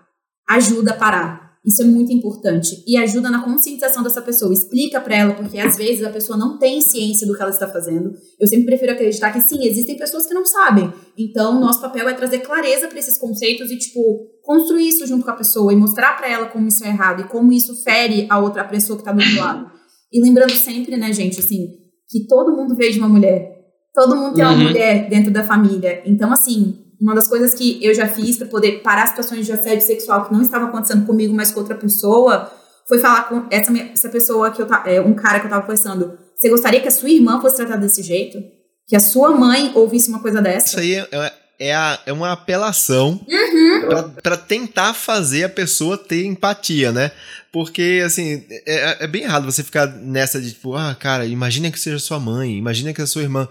[0.47, 4.53] Ajuda a parar isso é muito importante e ajuda na conscientização dessa pessoa.
[4.53, 7.67] Explica para ela, porque às vezes a pessoa não tem ciência do que ela está
[7.67, 8.13] fazendo.
[8.39, 10.91] Eu sempre prefiro acreditar que sim, existem pessoas que não sabem.
[11.17, 14.01] Então, nosso papel é trazer clareza para esses conceitos e tipo
[14.41, 17.27] construir isso junto com a pessoa e mostrar para ela como isso é errado e
[17.27, 19.71] como isso fere a outra pessoa que está do outro lado.
[20.11, 21.67] E lembrando sempre, né, gente, assim,
[22.09, 23.59] que todo mundo veio de uma mulher.
[23.93, 24.53] Todo mundo tem uhum.
[24.53, 26.01] uma mulher dentro da família.
[26.05, 29.85] Então, assim, uma das coisas que eu já fiz para poder parar situações de assédio
[29.85, 32.51] sexual que não estavam acontecendo comigo, mas com outra pessoa,
[32.87, 36.17] foi falar com essa, essa pessoa que eu é, um cara que eu tava conversando.
[36.35, 38.41] Você gostaria que a sua irmã fosse tratada desse jeito?
[38.87, 40.67] Que a sua mãe ouvisse uma coisa dessa?
[40.67, 44.13] Isso aí é, é, a, é uma apelação uhum.
[44.23, 47.11] para tentar fazer a pessoa ter empatia, né?
[47.51, 51.79] Porque, assim, é, é bem errado você ficar nessa de tipo, ah, cara, imagina que
[51.79, 53.47] seja sua mãe, imagina que é sua irmã.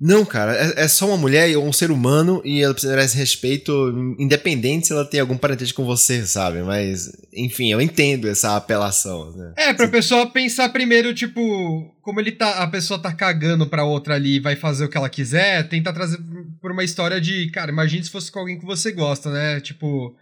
[0.00, 3.18] Não, cara, é, é, só uma mulher ou um ser humano e ela precisa merece
[3.18, 6.62] respeito, independente se ela tem algum parentesco com você, sabe?
[6.62, 9.30] Mas, enfim, eu entendo essa apelação.
[9.36, 9.52] Né?
[9.58, 9.92] É, pra Sim.
[9.92, 14.40] pessoa pensar primeiro, tipo, como ele tá, a pessoa tá cagando pra outra ali e
[14.40, 16.18] vai fazer o que ela quiser, tentar trazer
[16.62, 19.60] por uma história de, cara, imagine se fosse com alguém que você gosta, né?
[19.60, 20.16] Tipo,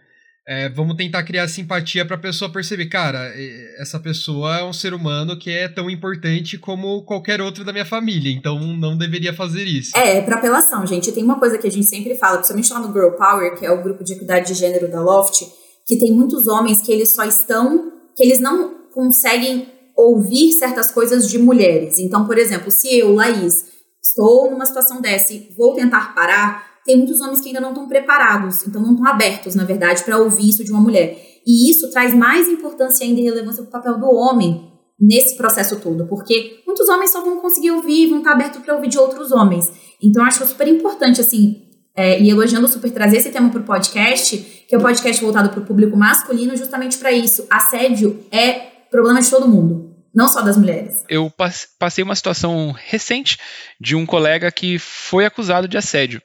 [0.49, 3.31] é, vamos tentar criar simpatia para a pessoa perceber, cara,
[3.77, 7.85] essa pessoa é um ser humano que é tão importante como qualquer outro da minha
[7.85, 9.95] família, então não deveria fazer isso.
[9.95, 11.11] É, é para apelação, gente.
[11.11, 13.69] Tem uma coisa que a gente sempre fala, principalmente lá no Girl Power, que é
[13.69, 15.45] o grupo de equidade de gênero da Loft,
[15.85, 21.29] que tem muitos homens que eles só estão, que eles não conseguem ouvir certas coisas
[21.29, 21.99] de mulheres.
[21.99, 23.65] Então, por exemplo, se eu, Laís,
[24.03, 27.87] estou numa situação dessa e vou tentar parar, tem muitos homens que ainda não estão
[27.87, 31.17] preparados, então não estão abertos, na verdade, para ouvir isso de uma mulher.
[31.45, 35.79] E isso traz mais importância ainda e relevância para o papel do homem nesse processo
[35.79, 39.31] todo, porque muitos homens só vão conseguir ouvir, vão estar abertos para ouvir de outros
[39.31, 39.71] homens.
[40.01, 41.63] Então, acho é super importante, assim,
[41.95, 44.37] é, e elogiando super trazer esse tema para o podcast,
[44.67, 47.45] que é um podcast voltado para o público masculino, justamente para isso.
[47.49, 48.51] Assédio é
[48.91, 51.03] problema de todo mundo não só das mulheres.
[51.07, 51.31] Eu
[51.77, 53.37] passei uma situação recente
[53.79, 56.21] de um colega que foi acusado de assédio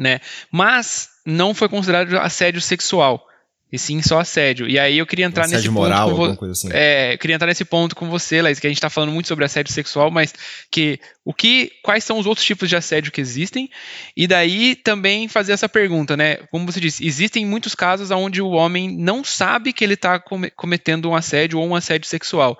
[0.00, 0.20] né?
[0.50, 3.26] Mas não foi considerado assédio sexual.
[3.72, 4.68] E sim só assédio.
[4.68, 6.18] E aí eu queria entrar assédio nesse moral, ponto.
[6.18, 6.70] Moral, coisa assim.
[6.72, 9.44] É, queria entrar nesse ponto com você, Laís, que a gente está falando muito sobre
[9.44, 10.34] assédio sexual, mas
[10.72, 11.70] que o que.
[11.84, 13.70] Quais são os outros tipos de assédio que existem?
[14.16, 16.38] E daí também fazer essa pergunta, né?
[16.50, 20.20] Como você disse, existem muitos casos onde o homem não sabe que ele está
[20.56, 22.58] cometendo um assédio ou um assédio sexual.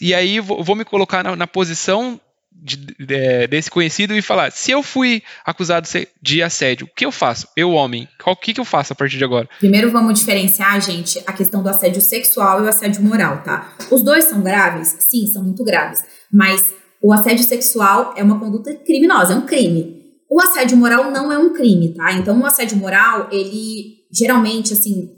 [0.00, 2.20] E aí vou me colocar na, na posição
[2.52, 5.88] de, de, desse conhecido e falar: se eu fui acusado
[6.20, 7.48] de assédio, o que eu faço?
[7.56, 9.48] Eu, homem, o que, que eu faço a partir de agora?
[9.58, 13.72] Primeiro vamos diferenciar, gente, a questão do assédio sexual e o assédio moral, tá?
[13.90, 14.96] Os dois são graves?
[15.00, 16.02] Sim, são muito graves.
[16.32, 16.70] Mas
[17.02, 20.00] o assédio sexual é uma conduta criminosa, é um crime.
[20.28, 22.12] O assédio moral não é um crime, tá?
[22.12, 25.10] Então, o assédio moral, ele geralmente, assim,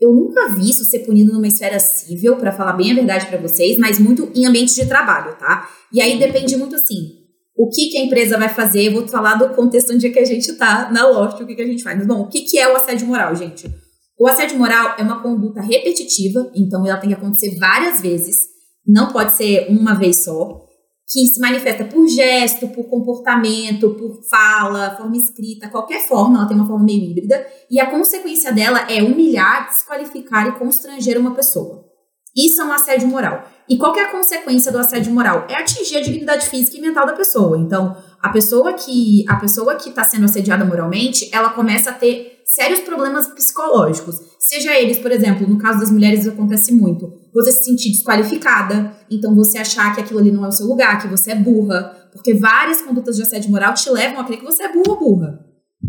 [0.00, 3.38] eu nunca vi isso ser punido numa esfera civil, para falar bem a verdade para
[3.38, 5.68] vocês, mas muito em ambiente de trabalho, tá?
[5.92, 7.20] E aí depende muito assim,
[7.56, 10.18] o que, que a empresa vai fazer, eu vou falar do contexto onde é que
[10.18, 11.98] a gente tá na Loft, o que, que a gente faz.
[11.98, 13.70] Mas, bom, o que, que é o assédio moral, gente?
[14.18, 18.36] O assédio moral é uma conduta repetitiva, então ela tem que acontecer várias vezes,
[18.86, 20.64] não pode ser uma vez só
[21.10, 26.56] que se manifesta por gesto, por comportamento, por fala, forma escrita, qualquer forma, ela tem
[26.56, 31.84] uma forma meio híbrida, e a consequência dela é humilhar, desqualificar e constranger uma pessoa.
[32.36, 33.44] Isso é um assédio moral.
[33.68, 35.46] E qual é a consequência do assédio moral?
[35.48, 37.58] É atingir a dignidade física e mental da pessoa.
[37.58, 42.40] Então, a pessoa que a pessoa que está sendo assediada moralmente, ela começa a ter
[42.44, 44.20] sérios problemas psicológicos.
[44.38, 49.34] Seja eles, por exemplo, no caso das mulheres acontece muito, você se sentir desqualificada, então
[49.34, 52.34] você achar que aquilo ali não é o seu lugar, que você é burra, porque
[52.34, 55.40] várias condutas de assédio moral te levam a crer que você é burra ou burra.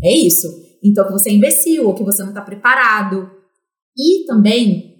[0.04, 0.48] É isso.
[0.84, 3.30] Então que você é imbecil ou que você não está preparado.
[3.98, 4.92] E também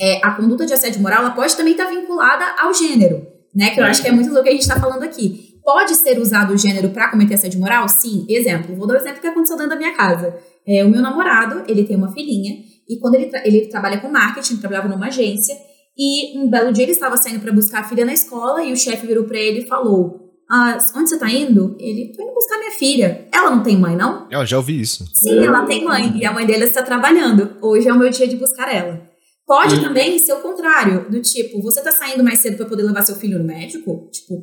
[0.00, 3.70] é, a conduta de assédio moral ela pode também estar tá vinculada ao gênero, né?
[3.70, 5.48] Que eu acho que é muito do que a gente está falando aqui.
[5.62, 7.88] Pode ser usado o gênero para cometer assédio moral?
[7.88, 8.24] Sim.
[8.28, 10.34] Exemplo, vou dar um exemplo que aconteceu dentro da minha casa.
[10.66, 14.08] É, o meu namorado, ele tem uma filhinha, e quando ele, tra ele trabalha com
[14.08, 15.54] marketing, trabalhava numa agência,
[15.98, 18.76] e um belo dia ele estava saindo para buscar a filha na escola, e o
[18.76, 21.76] chefe virou para ele e falou: ah, onde você tá indo?
[21.78, 23.28] Ele, tô indo buscar minha filha.
[23.32, 24.26] Ela não tem mãe, não?
[24.30, 25.04] Eu já ouvi isso.
[25.12, 26.16] Sim, ela tem mãe.
[26.16, 27.58] E a mãe dele está trabalhando.
[27.60, 29.06] Hoje é o meu dia de buscar ela.
[29.46, 29.82] Pode hum.
[29.82, 33.14] também ser o contrário, do tipo, você tá saindo mais cedo para poder levar seu
[33.14, 34.08] filho no médico?
[34.10, 34.42] Tipo,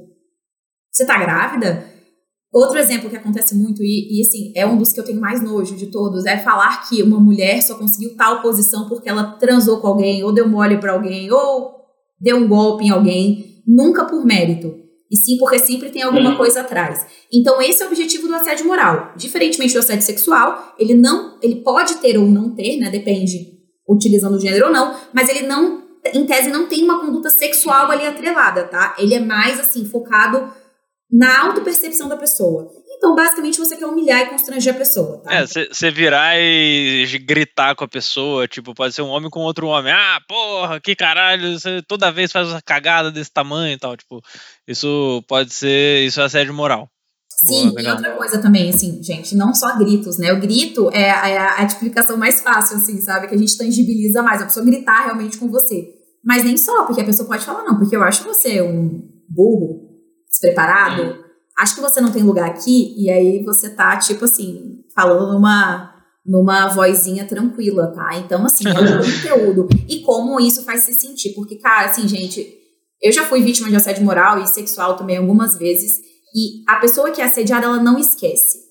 [0.91, 1.86] você tá grávida?
[2.56, 5.44] Outro exemplo que acontece muito, e, e, assim, é um dos que eu tenho mais
[5.44, 9.82] nojo de todos, é falar que uma mulher só conseguiu tal posição porque ela transou
[9.82, 11.76] com alguém, ou deu mole para alguém, ou
[12.18, 14.74] deu um golpe em alguém, nunca por mérito.
[15.12, 17.06] E sim porque sempre tem alguma coisa atrás.
[17.30, 19.12] Então, esse é o objetivo do assédio moral.
[19.18, 22.89] Diferentemente do assédio sexual, ele não, ele pode ter ou não ter, né?
[22.89, 23.38] Depende,
[23.86, 27.91] utilizando o gênero ou não, mas ele não, em tese, não tem uma conduta sexual
[27.91, 28.96] ali atrelada, tá?
[28.98, 30.63] Ele é mais assim, focado
[31.15, 32.69] na autopercepção da pessoa.
[32.97, 35.34] Então, basicamente, você quer humilhar e constranger a pessoa, tá?
[35.34, 39.67] É, você virar e gritar com a pessoa, tipo, pode ser um homem com outro
[39.67, 39.93] homem.
[39.93, 43.95] Ah, porra, que caralho, você toda vez faz uma cagada desse tamanho e tal.
[43.95, 44.21] Tipo,
[44.67, 46.89] isso pode ser, isso é assédio moral.
[47.30, 50.32] Sim, Boa, e outra coisa também, assim, gente, não só gritos, né?
[50.32, 53.28] O grito é, é a, a explicação mais fácil, assim, sabe?
[53.28, 55.86] Que a gente tangibiliza mais, a pessoa gritar realmente com você.
[56.23, 59.85] Mas nem só, porque a pessoa pode falar, não, porque eu acho você um burro,
[60.36, 61.24] despreparado,
[61.58, 65.93] acho que você não tem lugar aqui, e aí você tá, tipo assim, falando numa,
[66.26, 68.17] numa vozinha tranquila, tá?
[68.17, 69.67] Então, assim, é um conteúdo.
[69.88, 72.45] E como isso faz se sentir, porque, cara, assim, gente,
[73.02, 76.00] eu já fui vítima de assédio moral e sexual também algumas vezes,
[76.36, 78.65] E a pessoa que é assediada, ela não esquece.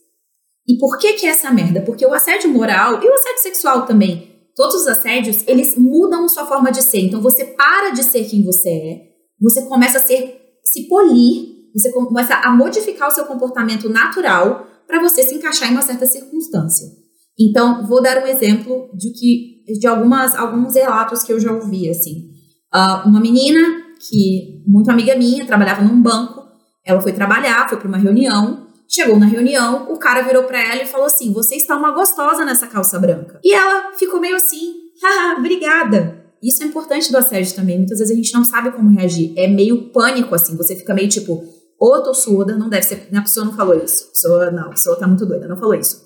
[0.67, 1.81] E por que que é essa merda?
[1.81, 6.47] Porque o assédio moral e o assédio sexual também, todos os assédios, eles mudam sua
[6.47, 7.01] forma de ser.
[7.01, 11.91] Então você para de ser quem você é, você começa a ser, se polir, você
[11.93, 16.87] começa a modificar o seu comportamento natural para você se encaixar em uma certa circunstância.
[17.39, 21.89] Então, vou dar um exemplo de que de algumas alguns relatos que eu já ouvi
[21.89, 22.31] assim.
[22.73, 23.59] Uh, uma menina
[24.09, 26.45] que muito amiga minha trabalhava num banco,
[26.85, 30.83] ela foi trabalhar, foi para uma reunião Chegou na reunião, o cara virou para ela
[30.83, 33.41] e falou assim: Você está uma gostosa nessa calça branca.
[33.43, 36.23] E ela ficou meio assim: Haha, obrigada.
[36.43, 37.79] Isso é importante do assédio também.
[37.79, 39.33] Muitas vezes a gente não sabe como reagir.
[39.37, 40.57] É meio pânico, assim.
[40.57, 41.43] Você fica meio tipo:
[41.79, 43.09] Ou tô surda, não deve ser.
[43.15, 44.05] A pessoa não falou isso.
[44.05, 46.05] A pessoa, não, a pessoa tá muito doida, não falou isso.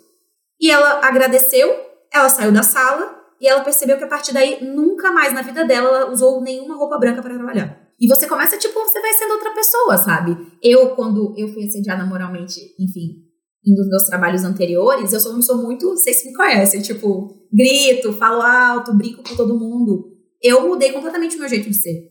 [0.60, 1.68] E ela agradeceu,
[2.12, 5.64] ela saiu da sala e ela percebeu que a partir daí, nunca mais na vida
[5.64, 7.88] dela, ela usou nenhuma roupa branca para trabalhar.
[8.00, 10.36] E você começa, tipo, você vai sendo outra pessoa, sabe?
[10.62, 13.24] Eu, quando eu fui assediada moralmente, enfim,
[13.64, 17.46] em um dos meus trabalhos anteriores, eu sou uma pessoa muito, vocês me conhecem, tipo,
[17.52, 20.12] grito, falo alto, brinco com todo mundo.
[20.40, 22.08] Eu mudei completamente o meu jeito de ser.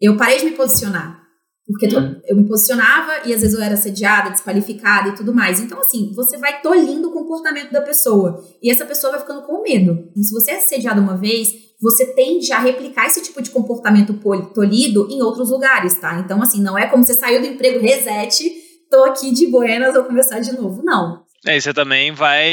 [0.00, 1.23] Eu parei de me posicionar.
[1.66, 2.20] Porque uhum.
[2.26, 5.60] eu me posicionava e às vezes eu era assediada, desqualificada e tudo mais.
[5.60, 8.44] Então, assim, você vai tolhindo o comportamento da pessoa.
[8.62, 10.10] E essa pessoa vai ficando com medo.
[10.14, 11.48] E se você é assediada uma vez,
[11.80, 14.18] você tende a replicar esse tipo de comportamento
[14.54, 16.18] tolhido em outros lugares, tá?
[16.18, 18.44] Então, assim, não é como você saiu do emprego reset,
[18.90, 20.82] tô aqui de buenas, vou começar de novo.
[20.84, 21.24] Não.
[21.46, 22.50] É, e você também vai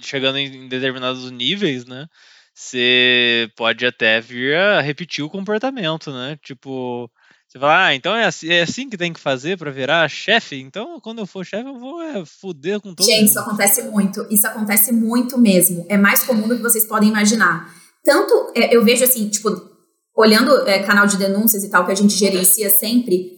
[0.00, 2.06] chegando em determinados níveis, né?
[2.54, 6.38] Você pode até vir a repetir o comportamento, né?
[6.42, 7.10] Tipo,
[7.48, 10.56] você fala, ah, então é assim, é assim que tem que fazer para virar chefe?
[10.60, 13.28] Então, quando eu for chefe, eu vou é, fuder com todo Gente, mundo.
[13.28, 14.26] isso acontece muito.
[14.30, 15.86] Isso acontece muito mesmo.
[15.88, 17.72] É mais comum do que vocês podem imaginar.
[18.04, 19.48] Tanto, é, eu vejo assim, tipo,
[20.14, 23.30] olhando é, canal de denúncias e tal, que a gente gerencia sempre,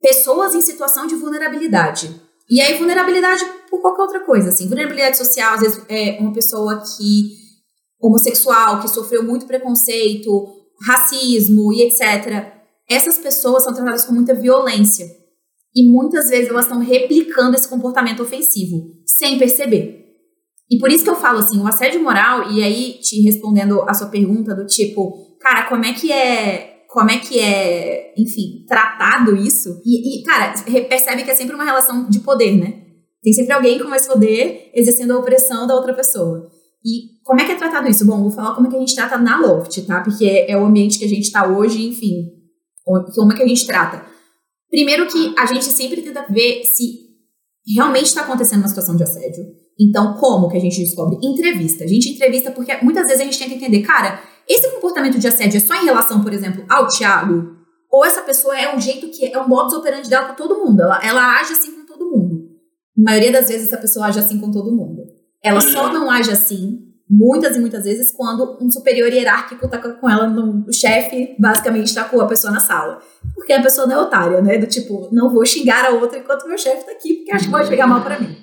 [0.00, 2.08] pessoas em situação de vulnerabilidade.
[2.48, 4.68] E aí, vulnerabilidade por qualquer outra coisa, assim.
[4.68, 7.34] Vulnerabilidade social, às vezes, é uma pessoa que,
[8.00, 10.46] homossexual, que sofreu muito preconceito,
[10.86, 12.57] racismo e etc
[12.88, 15.06] essas pessoas são tratadas com muita violência.
[15.74, 20.06] E muitas vezes elas estão replicando esse comportamento ofensivo, sem perceber.
[20.70, 23.94] E por isso que eu falo assim, o assédio moral, e aí te respondendo a
[23.94, 29.36] sua pergunta do tipo, cara, como é que é, como é que é, enfim, tratado
[29.36, 29.80] isso?
[29.84, 30.54] E, e cara,
[30.88, 32.82] percebe que é sempre uma relação de poder, né?
[33.22, 36.50] Tem sempre alguém com mais poder exercendo a opressão da outra pessoa.
[36.84, 38.06] E como é que é tratado isso?
[38.06, 40.00] Bom, vou falar como é que a gente trata na Loft, tá?
[40.00, 42.37] Porque é o ambiente que a gente está hoje, enfim,
[43.14, 44.04] como é que a gente trata?
[44.70, 47.08] Primeiro que a gente sempre tenta ver se
[47.74, 49.44] realmente está acontecendo uma situação de assédio.
[49.80, 51.18] Então, como que a gente descobre?
[51.22, 51.84] Entrevista.
[51.84, 55.58] A gente entrevista porque muitas vezes a gente tenta entender, cara, esse comportamento de assédio
[55.58, 57.56] é só em relação, por exemplo, ao Thiago?
[57.90, 60.82] Ou essa pessoa é um jeito que é um modus operandi dela com todo mundo?
[60.82, 62.48] Ela, ela age assim com todo mundo.
[62.96, 65.02] Na maioria das vezes, essa pessoa age assim com todo mundo.
[65.42, 70.08] Ela só não age assim muitas e muitas vezes quando um superior hierárquico tá com
[70.08, 72.98] ela, no, o chefe basicamente tá com a pessoa na sala.
[73.34, 74.58] Porque a pessoa não é otária, né?
[74.58, 77.50] Do tipo, não vou xingar a outra enquanto meu chefe tá aqui, porque acho que
[77.50, 78.36] pode pegar mal para mim.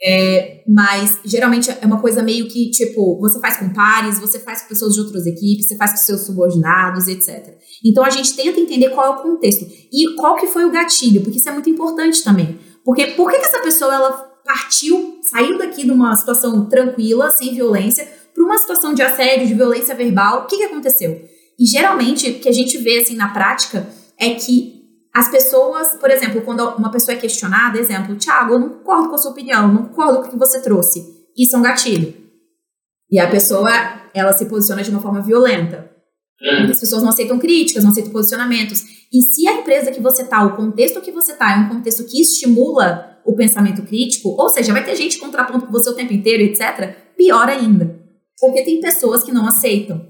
[0.00, 4.62] É, mas geralmente é uma coisa meio que, tipo, você faz com pares, você faz
[4.62, 7.58] com pessoas de outras equipes, você faz com seus subordinados, etc.
[7.84, 11.22] Então a gente tenta entender qual é o contexto e qual que foi o gatilho,
[11.22, 12.58] porque isso é muito importante também.
[12.84, 14.12] Porque por que, que essa pessoa ela
[14.44, 19.54] partiu, saiu daqui de uma situação tranquila, sem violência, para uma situação de assédio, de
[19.54, 20.42] violência verbal.
[20.42, 21.28] O que, que aconteceu?
[21.58, 23.86] E geralmente, o que a gente vê assim na prática
[24.18, 24.78] é que
[25.12, 29.14] as pessoas, por exemplo, quando uma pessoa é questionada, exemplo, Thiago, eu não concordo com
[29.16, 31.04] a sua opinião, não concordo com o que você trouxe.
[31.36, 32.14] Isso é um gatilho.
[33.10, 33.70] E a pessoa,
[34.14, 35.90] ela se posiciona de uma forma violenta.
[36.70, 38.84] As pessoas não aceitam críticas, não aceitam posicionamentos.
[39.12, 42.04] E se a empresa que você está, o contexto que você está, é um contexto
[42.04, 46.14] que estimula o pensamento crítico, ou seja, vai ter gente contrapondo com você o tempo
[46.14, 47.94] inteiro, etc., pior ainda.
[48.40, 50.00] Porque tem pessoas que não aceitam.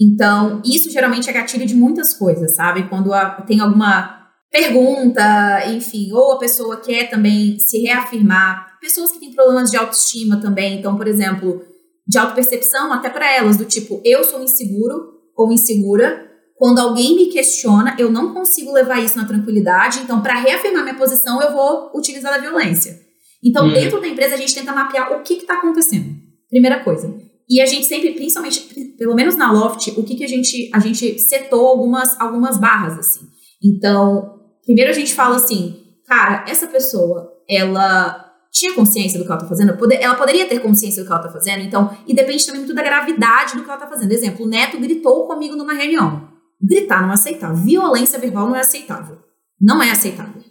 [0.00, 2.88] Então, isso geralmente é gatilho de muitas coisas, sabe?
[2.88, 5.22] Quando a, tem alguma pergunta,
[5.68, 8.78] enfim, ou a pessoa quer também se reafirmar.
[8.80, 10.78] Pessoas que têm problemas de autoestima também.
[10.78, 11.62] Então, por exemplo,
[12.06, 16.30] de autopercepção, até para elas, do tipo, eu sou inseguro ou insegura,
[16.64, 20.96] quando alguém me questiona, eu não consigo levar isso na tranquilidade, então, para reafirmar minha
[20.96, 22.98] posição, eu vou utilizar a violência.
[23.44, 23.72] Então, hum.
[23.74, 26.16] dentro da empresa, a gente tenta mapear o que está acontecendo.
[26.48, 27.14] Primeira coisa.
[27.50, 28.60] E a gente sempre, principalmente,
[28.96, 30.70] pelo menos na Loft, o que, que a gente.
[30.72, 33.26] A gente setou algumas, algumas barras, assim.
[33.62, 39.38] Então, primeiro a gente fala assim, cara, essa pessoa, ela tinha consciência do que ela
[39.38, 39.76] está fazendo?
[40.00, 42.82] Ela poderia ter consciência do que ela está fazendo, então, e depende também muito da
[42.82, 44.12] gravidade do que ela está fazendo.
[44.12, 46.32] Exemplo, o neto gritou comigo numa reunião.
[46.66, 47.56] Gritar não é aceitável.
[47.56, 49.18] Violência verbal não é aceitável.
[49.60, 50.42] Não é aceitável.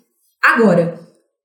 [0.44, 1.00] Agora,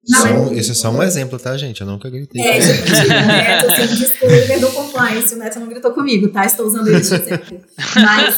[0.04, 1.80] só, esse é só um exemplo, tá, gente?
[1.80, 2.40] Eu nunca gritei.
[2.40, 6.46] É, gente, o Neto, assim, disclaimer do compliance, o Neto não gritou comigo, tá?
[6.46, 7.60] Estou usando ele de exemplo.
[7.94, 8.36] Mas,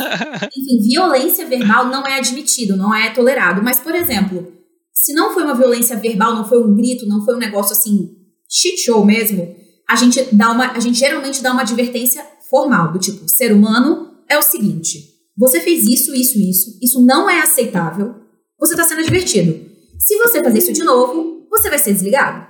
[0.56, 3.62] enfim, violência verbal não é admitido, não é tolerado.
[3.62, 4.52] Mas, por exemplo,
[4.92, 8.10] se não foi uma violência verbal, não foi um grito, não foi um negócio assim,
[8.48, 9.54] shit show mesmo,
[9.88, 14.10] a gente dá uma, a gente geralmente dá uma advertência formal, do tipo, ser humano
[14.28, 15.04] é o seguinte,
[15.40, 18.14] você fez isso, isso, isso, isso não é aceitável,
[18.58, 19.70] você está sendo advertido.
[19.98, 22.46] Se você fazer isso de novo, você vai ser desligado.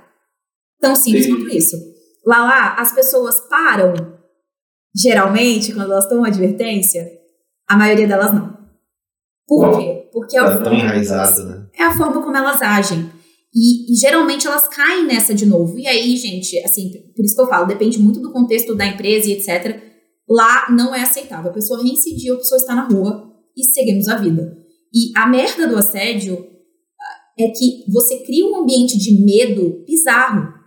[0.77, 1.35] Tão simples Sim.
[1.35, 1.77] quanto isso.
[2.25, 3.93] Lá, lá, as pessoas param,
[4.93, 7.09] geralmente, quando elas tomam advertência,
[7.65, 8.59] a maioria delas não.
[9.47, 10.09] Por quê?
[10.11, 11.67] Porque é, é, enraizado, né?
[11.73, 13.09] é a forma como elas agem.
[13.55, 15.79] E, e, geralmente elas caem nessa de novo.
[15.79, 19.29] E aí, gente, assim, por isso que eu falo, depende muito do contexto da empresa
[19.29, 19.90] e etc.
[20.29, 21.51] Lá não é aceitável.
[21.51, 24.57] A pessoa reincidiu, a pessoa está na rua e seguimos a vida.
[24.93, 26.47] E a merda do assédio
[27.37, 30.61] é que você cria um ambiente de medo bizarro.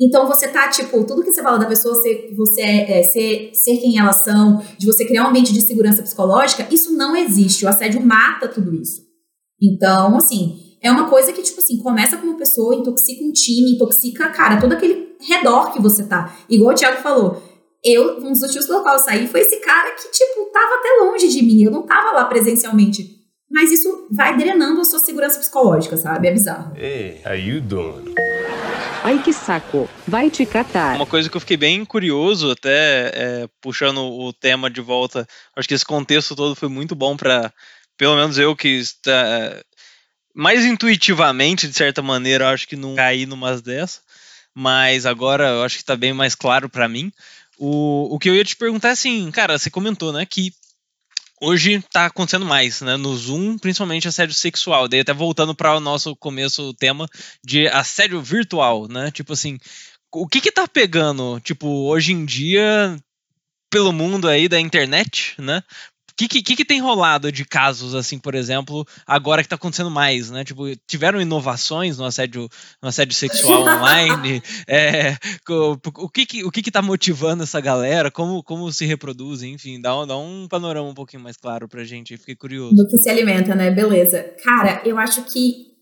[0.00, 3.50] Então você tá, tipo, tudo que você fala da pessoa ser, você é, é, ser,
[3.54, 7.64] ser quem elas são, de você criar um ambiente de segurança psicológica, isso não existe.
[7.64, 9.02] O assédio mata tudo isso.
[9.60, 13.74] Então, assim, é uma coisa que, tipo assim, começa com uma pessoa, intoxica um time,
[13.74, 16.36] intoxica, cara, todo aquele redor que você tá.
[16.50, 17.40] Igual o Thiago falou,
[17.84, 20.88] eu, um dos motivos pelo qual eu saí foi esse cara que, tipo, tava até
[21.02, 25.38] longe de mim, eu não tava lá presencialmente mas isso vai drenando a sua segurança
[25.38, 26.26] psicológica, sabe?
[26.26, 26.74] É bizarro.
[26.74, 28.14] Hey, how you doing?
[29.04, 30.96] Ai que saco, vai te catar.
[30.96, 35.68] Uma coisa que eu fiquei bem curioso, até é, puxando o tema de volta, acho
[35.68, 37.52] que esse contexto todo foi muito bom para,
[37.98, 39.60] pelo menos eu que está
[40.34, 44.00] mais intuitivamente, de certa maneira, acho que não caí numas dessas,
[44.54, 47.12] mas agora eu acho que está bem mais claro para mim.
[47.58, 50.52] O, o que eu ia te perguntar é assim, cara, você comentou, né, que
[51.40, 52.96] hoje está acontecendo mais, né?
[52.96, 54.86] No Zoom, principalmente assédio sexual.
[54.86, 57.08] Daí até voltando para o nosso começo o tema
[57.44, 59.10] de assédio virtual, né?
[59.10, 59.58] Tipo assim,
[60.12, 62.96] o que que tá pegando, tipo, hoje em dia
[63.68, 65.62] pelo mundo aí da internet, né?
[66.12, 69.90] O que, que, que, tem rolado de casos, assim, por exemplo, agora que tá acontecendo
[69.90, 70.44] mais, né?
[70.44, 72.48] Tipo, tiveram inovações no assédio,
[72.82, 74.42] no assédio sexual online?
[74.68, 75.16] É,
[75.48, 78.10] o, o, que, que, o que que tá motivando essa galera?
[78.10, 79.54] Como, como se reproduzem?
[79.54, 82.16] Enfim, dá um, dá um panorama um pouquinho mais claro pra gente.
[82.16, 82.74] Fiquei curioso.
[82.74, 83.70] Do que se alimenta, né?
[83.70, 84.22] Beleza.
[84.44, 85.72] Cara, eu acho que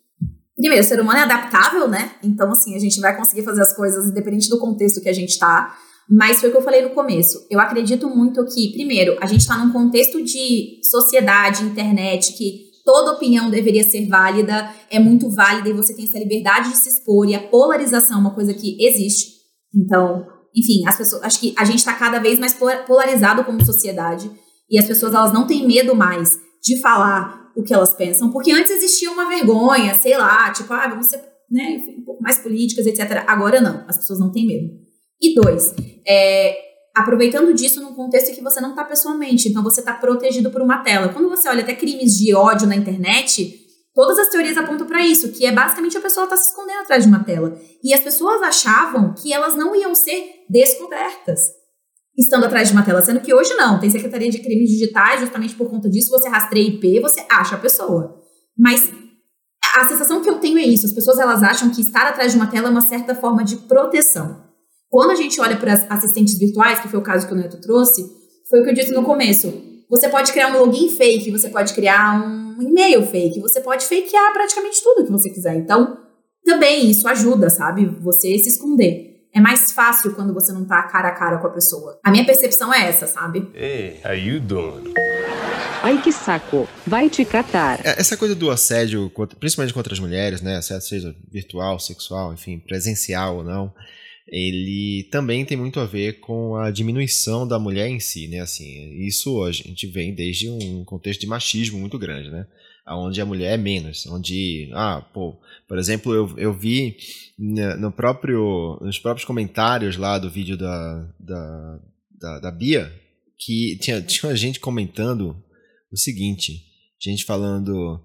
[0.60, 2.12] Primeiro, o ser humano é adaptável, né?
[2.22, 5.38] Então, assim, a gente vai conseguir fazer as coisas independente do contexto que a gente
[5.38, 5.74] tá.
[6.10, 7.46] Mas foi o que eu falei no começo.
[7.48, 13.12] Eu acredito muito que, primeiro, a gente está num contexto de sociedade, internet, que toda
[13.12, 17.28] opinião deveria ser válida, é muito válida e você tem essa liberdade de se expor
[17.28, 19.34] e a polarização é uma coisa que existe.
[19.72, 24.28] Então, enfim, as pessoas, acho que a gente está cada vez mais polarizado como sociedade
[24.68, 28.50] e as pessoas elas não têm medo mais de falar o que elas pensam, porque
[28.50, 31.20] antes existia uma vergonha, sei lá, tipo, ah, vamos ser
[31.50, 33.24] né, um pouco mais políticas, etc.
[33.26, 34.89] Agora não, as pessoas não têm medo.
[35.20, 35.74] E dois,
[36.06, 36.56] é,
[36.96, 40.78] aproveitando disso num contexto que você não está pessoalmente, então você está protegido por uma
[40.78, 41.08] tela.
[41.08, 43.54] Quando você olha até crimes de ódio na internet,
[43.94, 47.04] todas as teorias apontam para isso, que é basicamente a pessoa está se escondendo atrás
[47.04, 47.58] de uma tela.
[47.82, 51.40] E as pessoas achavam que elas não iam ser descobertas
[52.16, 53.80] estando atrás de uma tela, sendo que hoje não.
[53.80, 57.58] Tem Secretaria de Crimes Digitais, justamente por conta disso, você rastreia IP, você acha a
[57.58, 58.20] pessoa.
[58.56, 58.90] Mas
[59.76, 62.36] a sensação que eu tenho é isso, as pessoas elas acham que estar atrás de
[62.36, 64.49] uma tela é uma certa forma de proteção.
[64.90, 68.04] Quando a gente olha para assistentes virtuais, que foi o caso que o Neto trouxe,
[68.48, 69.62] foi o que eu disse no começo.
[69.88, 74.32] Você pode criar um login fake, você pode criar um e-mail fake, você pode fakear
[74.32, 75.54] praticamente tudo que você quiser.
[75.54, 75.96] Então,
[76.44, 77.86] também isso ajuda, sabe?
[78.00, 79.28] Você se esconder.
[79.32, 82.00] É mais fácil quando você não tá cara a cara com a pessoa.
[82.04, 83.48] A minha percepção é essa, sabe?
[83.54, 84.92] Hey, how you doing?
[85.84, 87.78] Ai que saco, vai te catar.
[87.86, 90.56] É, essa coisa do assédio, principalmente contra as mulheres, né?
[90.56, 93.72] Assédio seja virtual, sexual, enfim, presencial ou não
[94.30, 98.38] ele também tem muito a ver com a diminuição da mulher em si, né?
[98.38, 102.46] Assim, isso a gente vem desde um contexto de machismo muito grande, né?
[102.86, 105.38] Onde a mulher é menos, onde, ah, pô,
[105.68, 106.96] por exemplo, eu, eu vi
[107.38, 111.80] no próprio, nos próprios comentários lá do vídeo da, da,
[112.18, 112.92] da, da Bia,
[113.38, 115.36] que tinha, tinha gente comentando
[115.92, 116.62] o seguinte,
[117.00, 118.00] gente falando,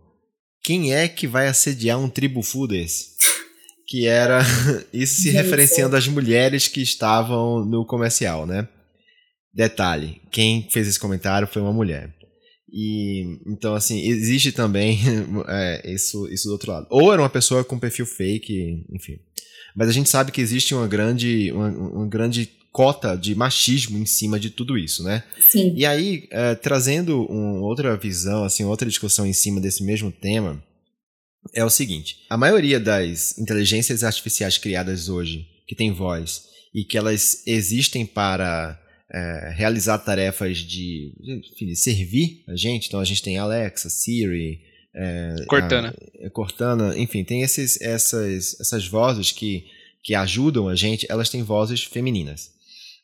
[0.63, 3.14] quem é que vai assediar um tribufu desse?
[3.87, 4.41] Que era
[4.93, 8.67] isso se referenciando às mulheres que estavam no comercial, né?
[9.53, 12.13] Detalhe, quem fez esse comentário foi uma mulher.
[12.71, 14.99] E então assim, existe também
[15.47, 16.87] é, isso, isso do outro lado.
[16.89, 19.19] Ou era uma pessoa com perfil fake, enfim.
[19.75, 24.05] Mas a gente sabe que existe uma grande, uma, uma grande cota de machismo em
[24.05, 25.23] cima de tudo isso, né?
[25.49, 25.73] Sim.
[25.75, 27.25] E aí, é, trazendo
[27.61, 30.61] outra visão, assim, outra discussão em cima desse mesmo tema,
[31.53, 36.43] é o seguinte: a maioria das inteligências artificiais criadas hoje, que tem voz,
[36.73, 38.79] e que elas existem para
[39.11, 44.61] é, realizar tarefas de, enfim, de servir a gente, então a gente tem Alexa, Siri,
[44.93, 45.93] é, Cortana.
[46.23, 49.65] A, Cortana, enfim, tem esses, essas, essas vozes que,
[50.01, 52.54] que ajudam a gente, elas têm vozes femininas.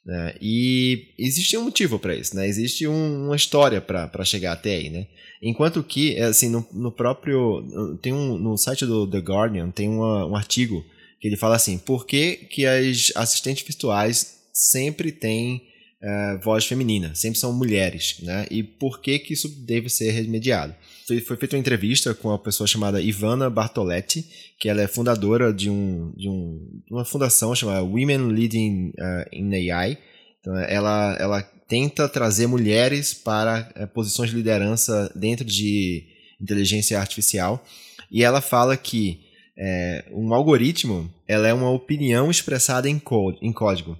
[0.06, 0.36] Né?
[0.41, 2.47] E existe um motivo para isso, né?
[2.47, 4.89] existe um, uma história para chegar até aí.
[4.89, 5.08] Né?
[5.41, 7.97] Enquanto que, assim, no, no próprio.
[8.02, 10.84] Tem um, no site do The Guardian tem uma, um artigo
[11.20, 15.64] que ele fala assim: por que, que as assistentes virtuais sempre têm
[16.02, 18.45] uh, voz feminina, sempre são mulheres, né?
[18.49, 20.76] E por que, que isso deve ser remediado?
[21.08, 24.26] Foi, foi feita uma entrevista com uma pessoa chamada Ivana Bartoletti,
[24.60, 29.72] que ela é fundadora de, um, de um, uma fundação chamada Women Leading uh, in
[29.72, 29.97] AI.
[30.39, 36.06] Então, ela, ela tenta trazer mulheres para uh, posições de liderança dentro de
[36.41, 37.64] inteligência artificial.
[38.12, 39.22] E ela fala que
[39.58, 43.02] é, um algoritmo ela é uma opinião expressada em,
[43.41, 43.97] em código.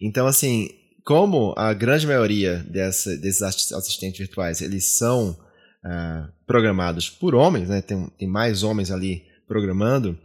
[0.00, 0.70] Então, assim,
[1.10, 5.30] como a grande maioria dessa, desses assistentes virtuais eles são
[5.84, 7.82] uh, programados por homens, né?
[7.82, 10.16] Tem, tem mais homens ali programando,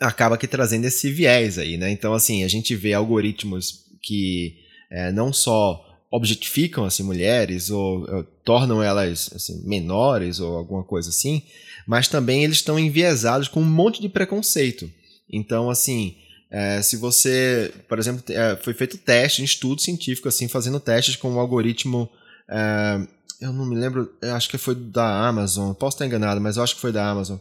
[0.00, 1.88] acaba que trazendo esse viés aí, né?
[1.88, 4.56] Então, assim, a gente vê algoritmos que
[4.90, 5.80] é, não só
[6.10, 11.44] objetificam assim mulheres ou, ou tornam elas assim, menores ou alguma coisa assim,
[11.86, 14.90] mas também eles estão enviesados com um monte de preconceito.
[15.32, 16.16] Então, assim,
[16.52, 21.16] é, se você, por exemplo, é, foi feito teste, um estudo científico, assim, fazendo testes
[21.16, 22.08] com um algoritmo
[22.48, 23.06] é,
[23.40, 26.76] eu não me lembro, acho que foi da Amazon, posso estar enganado, mas eu acho
[26.76, 27.38] que foi da Amazon,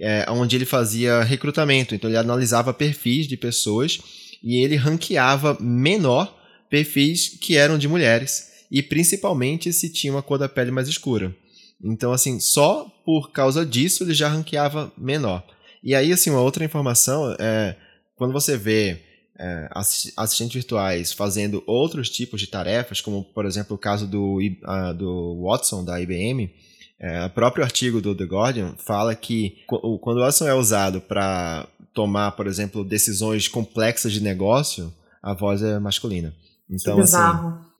[0.00, 1.94] é, onde ele fazia recrutamento.
[1.94, 4.00] Então ele analisava perfis de pessoas
[4.42, 6.38] e ele ranqueava menor
[6.70, 11.34] perfis que eram de mulheres e principalmente se tinha uma cor da pele mais escura.
[11.84, 15.44] Então, assim, só por causa disso ele já ranqueava menor.
[15.84, 17.76] E aí, assim, uma outra informação é
[18.22, 19.00] quando você vê
[19.36, 19.68] é,
[20.16, 25.42] assistentes virtuais fazendo outros tipos de tarefas, como por exemplo o caso do, uh, do
[25.42, 26.48] Watson da IBM,
[27.00, 31.66] é, o próprio artigo do The Guardian fala que quando o Watson é usado para
[31.92, 36.32] tomar, por exemplo, decisões complexas de negócio, a voz é masculina.
[36.70, 37.16] Então, assim,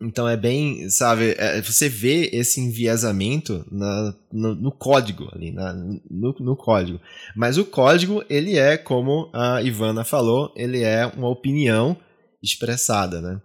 [0.02, 5.72] então é bem, sabe, é, você vê esse enviesamento na, no, no, código ali, na,
[5.72, 7.00] no, no, código.
[7.36, 11.96] Mas o código, ele é, como a Ivana falou, ele é uma opinião
[12.42, 13.40] expressada, né?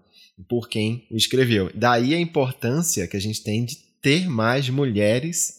[0.49, 1.71] Por quem o escreveu.
[1.73, 5.53] Daí a importância que a gente tem de ter mais mulheres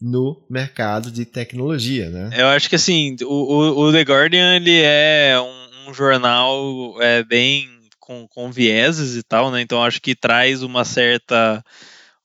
[0.00, 2.30] no mercado de tecnologia, né?
[2.36, 7.79] Eu acho que assim, o, o The Guardian ele é um, um jornal é, bem
[8.10, 9.60] com, com vieses e tal, né?
[9.60, 11.64] Então acho que traz uma certa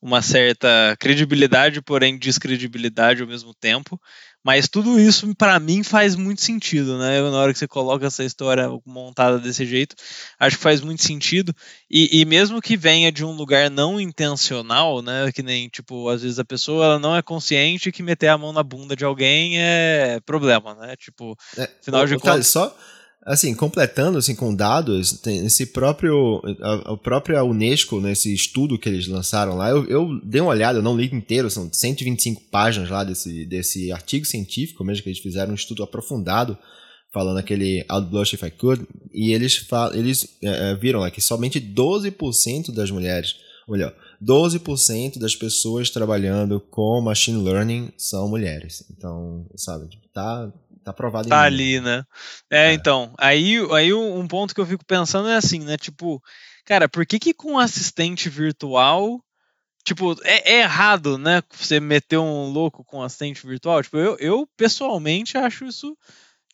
[0.02, 4.00] uma certa credibilidade, porém descredibilidade ao mesmo tempo.
[4.44, 7.20] Mas tudo isso, para mim, faz muito sentido, né?
[7.20, 9.96] Na hora que você coloca essa história montada desse jeito,
[10.38, 11.52] acho que faz muito sentido.
[11.90, 15.32] E, e, mesmo que venha de um lugar não intencional, né?
[15.32, 18.52] Que nem, tipo, às vezes a pessoa ela não é consciente que meter a mão
[18.52, 20.94] na bunda de alguém é problema, né?
[20.94, 22.46] Tipo, é, afinal de contas.
[22.46, 22.76] Só,
[23.26, 28.88] Assim, completando assim, com dados, tem esse próprio, a, a própria Unesco, nesse estudo que
[28.88, 32.88] eles lançaram lá, eu, eu dei uma olhada, eu não li inteiro, são 125 páginas
[32.88, 36.56] lá desse, desse artigo científico mesmo, que eles fizeram um estudo aprofundado,
[37.12, 41.20] falando aquele I'd Blush If I Could, e eles, eles é, é, viram lá que
[41.20, 43.34] somente 12% das mulheres,
[43.68, 48.84] olha, 12% das pessoas trabalhando com machine learning são mulheres.
[48.96, 50.48] Então, sabe, tipo, tá
[50.86, 52.04] Tá provado Tá ali, né?
[52.48, 53.12] É, é, então.
[53.18, 55.76] Aí, aí um ponto que eu fico pensando é assim, né?
[55.76, 56.22] Tipo,
[56.64, 59.20] cara, por que que com assistente virtual.
[59.84, 61.42] Tipo, é, é errado, né?
[61.56, 63.82] Você meter um louco com assistente virtual.
[63.82, 65.98] Tipo, eu, eu pessoalmente acho isso.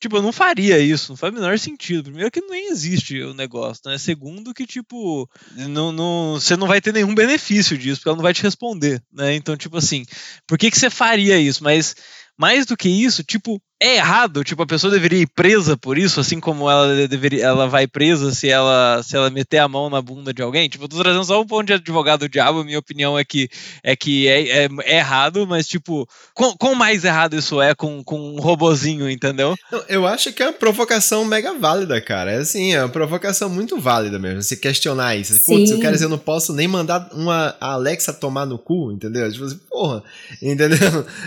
[0.01, 2.05] Tipo, eu não faria isso, não faz o menor sentido.
[2.05, 3.99] Primeiro que nem existe o negócio, né?
[3.99, 8.23] Segundo que, tipo, não, não, você não vai ter nenhum benefício disso, porque ela não
[8.23, 9.35] vai te responder, né?
[9.35, 10.05] Então, tipo assim,
[10.47, 11.63] por que, que você faria isso?
[11.63, 11.95] Mas
[12.43, 16.21] mais do que isso, tipo, é errado, tipo, a pessoa deveria ir presa por isso,
[16.21, 20.01] assim como ela deveria, ela vai presa se ela se ela meter a mão na
[20.01, 20.69] bunda de alguém.
[20.69, 23.49] Tipo, eu tô trazendo só um ponto de advogado do diabo, minha opinião é que
[23.83, 28.05] é que é, é, é errado, mas tipo, quão, quão, mais errado isso é com,
[28.05, 29.57] com um robozinho, entendeu?
[29.89, 32.31] Eu acho que é uma provocação mega válida, cara.
[32.31, 35.45] É assim, é uma provocação muito válida mesmo, se questionar isso.
[35.45, 39.31] Putz, eu quero dizer, eu não posso nem mandar uma Alexa tomar no cu, entendeu?
[39.33, 40.05] Tipo assim, porra,
[40.41, 40.79] entendeu?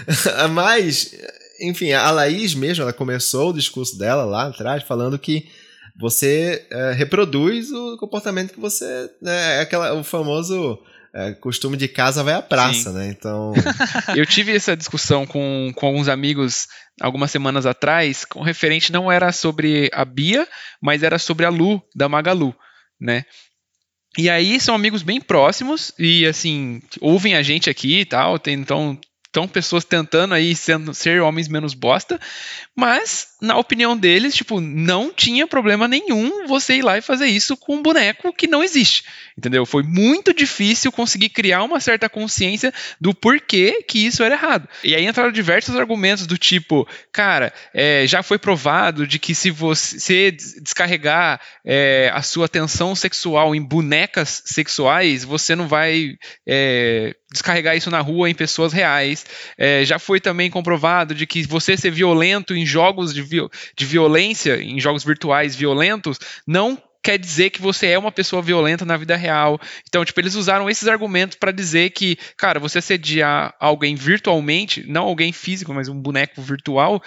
[0.53, 1.04] Mas
[1.59, 5.47] enfim, a Laís mesmo, ela começou o discurso dela lá atrás falando que
[5.97, 9.09] você é, reproduz o comportamento que você.
[9.21, 10.79] Né, é aquela, o famoso.
[11.13, 12.97] é, costume de casa vai à praça, Sim.
[12.97, 13.07] né?
[13.07, 13.53] Então.
[14.15, 16.67] Eu tive essa discussão com, com alguns amigos
[17.01, 20.47] algumas semanas atrás, com referente não era sobre a Bia,
[20.81, 22.55] mas era sobre a Lu, da Magalu,
[22.99, 23.25] né?
[24.17, 28.53] E aí são amigos bem próximos e assim, ouvem a gente aqui e tal, tem,
[28.55, 28.97] então
[29.35, 32.19] estão pessoas tentando aí sendo, ser homens menos bosta,
[32.73, 37.55] mas, na opinião deles, tipo, não tinha problema nenhum você ir lá e fazer isso
[37.55, 39.03] com um boneco que não existe.
[39.37, 39.65] Entendeu?
[39.65, 44.67] Foi muito difícil conseguir criar uma certa consciência do porquê que isso era errado.
[44.83, 49.51] E aí entraram diversos argumentos do tipo, cara, é, já foi provado de que se
[49.51, 56.17] você descarregar é, a sua atenção sexual em bonecas sexuais, você não vai
[56.47, 59.25] é, descarregar isso na rua em pessoas reais.
[59.57, 63.34] É, já foi também comprovado de que você ser violento em jogos de,
[63.75, 68.83] de violência, em jogos virtuais violentos, não quer dizer que você é uma pessoa violenta
[68.83, 69.61] na vida real.
[69.87, 75.03] Então, tipo, eles usaram esses argumentos para dizer que, cara, você assediar alguém virtualmente, não
[75.03, 76.99] alguém físico, mas um boneco virtual,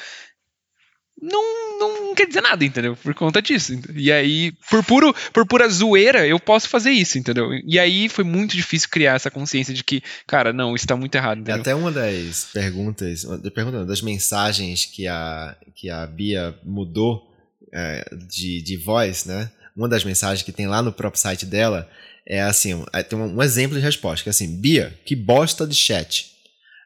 [1.21, 2.97] não, não quer dizer nada, entendeu?
[2.97, 3.79] Por conta disso.
[3.95, 7.51] E aí, por, puro, por pura zoeira, eu posso fazer isso, entendeu?
[7.67, 11.15] E aí foi muito difícil criar essa consciência de que, cara, não, isso tá muito
[11.15, 11.41] errado.
[11.41, 11.61] Entendeu?
[11.61, 17.29] Até uma das perguntas, pergunta, das mensagens que a, que a Bia mudou
[17.73, 19.51] é, de, de voz, né?
[19.79, 21.89] uma das mensagens que tem lá no próprio site dela
[22.27, 25.75] é assim, é, tem um, exemplo de resposta, que é assim, Bia, que bosta de
[25.75, 26.33] chat.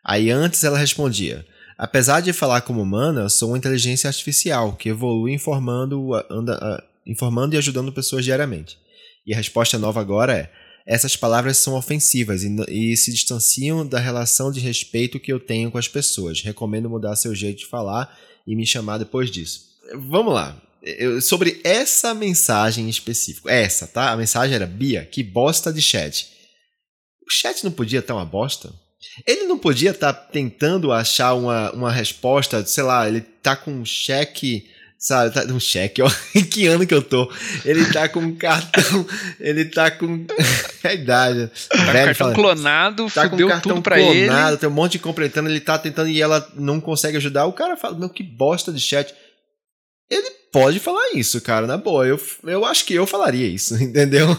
[0.05, 1.45] Aí antes ela respondia,
[1.77, 7.59] apesar de falar como humana, sou uma inteligência artificial que evolui informando, anda, informando e
[7.59, 8.79] ajudando pessoas diariamente.
[9.27, 10.51] E a resposta nova agora é,
[10.87, 15.71] essas palavras são ofensivas e, e se distanciam da relação de respeito que eu tenho
[15.71, 16.43] com as pessoas.
[16.43, 18.17] Recomendo mudar seu jeito de falar
[18.47, 19.61] e me chamar depois disso.
[19.95, 23.49] Vamos lá eu, sobre essa mensagem em específico.
[23.49, 24.11] Essa, tá?
[24.11, 26.31] A mensagem era: Bia, que bosta de chat.
[27.25, 28.73] O chat não podia estar uma bosta?
[29.27, 33.85] Ele não podia estar tentando achar uma, uma resposta, sei lá, ele tá com um
[33.85, 37.31] cheque, sabe, tá um cheque, ó, em que ano que eu tô?
[37.65, 39.07] Ele tá com um cartão,
[39.41, 40.25] ele tá com
[40.85, 41.51] é idade.
[41.69, 44.57] Tá velho, cartão fala, clonado, tá com um cartão tudo pra clonado, ele.
[44.59, 47.47] tem um monte de completando, ele tá tentando e ela não consegue ajudar.
[47.47, 49.15] O cara fala, meu, que bosta de chat.
[50.13, 52.07] Ele pode falar isso, cara, na boa.
[52.07, 54.37] Eu, eu acho que eu falaria isso, entendeu?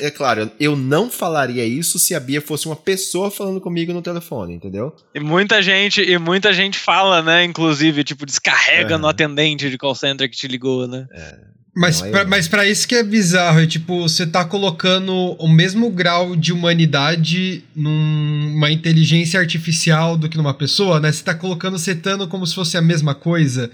[0.00, 4.00] é claro, eu não falaria isso se a Bia fosse uma pessoa falando comigo no
[4.00, 4.96] telefone, entendeu?
[5.14, 9.94] E muita gente, e muita gente fala, né, inclusive, tipo, descarrega no atendente de call
[9.94, 11.06] center que te ligou, né?
[11.12, 11.50] É.
[11.76, 15.88] Mas, pra, mas para isso que é bizarro, é tipo, você tá colocando o mesmo
[15.90, 21.12] grau de humanidade numa inteligência artificial do que numa pessoa, né?
[21.12, 23.70] Você tá colocando, setando como se fosse a mesma coisa.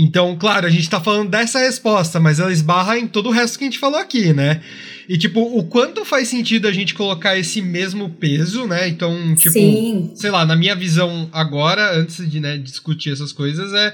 [0.00, 3.58] Então, claro, a gente tá falando dessa resposta, mas ela esbarra em todo o resto
[3.58, 4.62] que a gente falou aqui, né?
[5.08, 8.86] E, tipo, o quanto faz sentido a gente colocar esse mesmo peso, né?
[8.86, 10.12] Então, tipo, Sim.
[10.14, 13.92] sei lá, na minha visão agora, antes de né, discutir essas coisas, é.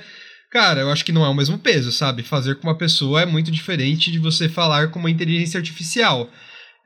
[0.50, 2.22] Cara, eu acho que não é o mesmo peso, sabe?
[2.22, 6.30] Fazer com uma pessoa é muito diferente de você falar com uma inteligência artificial.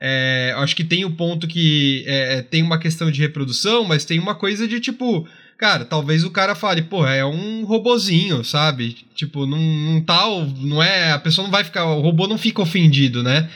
[0.01, 4.17] É, acho que tem o ponto que é, tem uma questão de reprodução, mas tem
[4.17, 5.27] uma coisa de tipo
[5.59, 8.95] cara, talvez o cara fale, pô, é um robozinho, sabe?
[9.13, 10.23] Tipo, não, não tá,
[10.61, 13.49] não é, a pessoa não vai ficar, o robô não fica ofendido, né?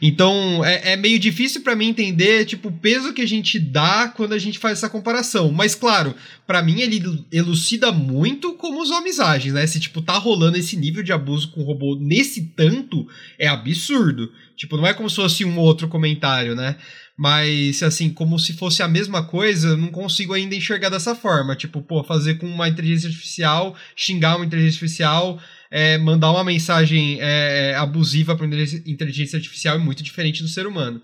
[0.00, 4.12] Então, é, é meio difícil para mim entender, tipo, o peso que a gente dá
[4.14, 5.50] quando a gente faz essa comparação.
[5.50, 6.14] Mas, claro,
[6.46, 9.66] para mim ele elucida muito como os homens agem, né?
[9.66, 14.30] Se, tipo, tá rolando esse nível de abuso com o robô nesse tanto, é absurdo.
[14.54, 16.76] Tipo, não é como se fosse um outro comentário, né?
[17.18, 21.56] Mas, assim, como se fosse a mesma coisa, não consigo ainda enxergar dessa forma.
[21.56, 25.40] Tipo, pô, fazer com uma inteligência artificial, xingar uma inteligência artificial,
[25.70, 31.00] é, mandar uma mensagem é, abusiva para inteligência artificial é muito diferente do ser humano.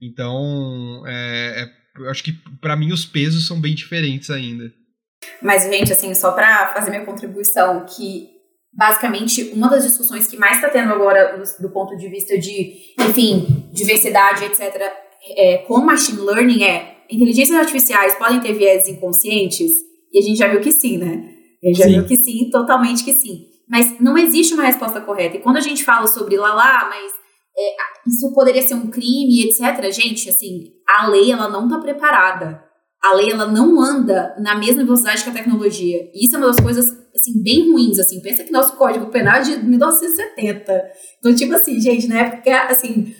[0.00, 4.64] Então, é, é eu acho que para mim os pesos são bem diferentes ainda.
[5.40, 8.28] Mas, gente, assim, só para fazer minha contribuição, que
[8.72, 12.94] basicamente uma das discussões que mais está tendo agora do, do, ponto de vista de,
[13.00, 15.03] enfim, diversidade, etc.,
[15.36, 19.72] é, com machine learning é inteligências artificiais podem ter viés inconscientes?
[20.12, 21.30] E a gente já viu que sim, né?
[21.62, 21.92] A gente já sim.
[21.92, 23.46] viu que sim, totalmente que sim.
[23.68, 25.36] Mas não existe uma resposta correta.
[25.36, 27.12] E quando a gente fala sobre lá lá, mas
[27.56, 29.90] é, isso poderia ser um crime, etc.
[29.90, 32.62] Gente, assim, a lei ela não está preparada.
[33.02, 36.10] A lei ela não anda na mesma velocidade que a tecnologia.
[36.14, 38.20] E isso é uma das coisas assim bem ruins, assim.
[38.20, 40.84] Pensa que nosso Código Penal é de 1970.
[41.18, 43.14] Então, tipo assim, gente, na época, assim,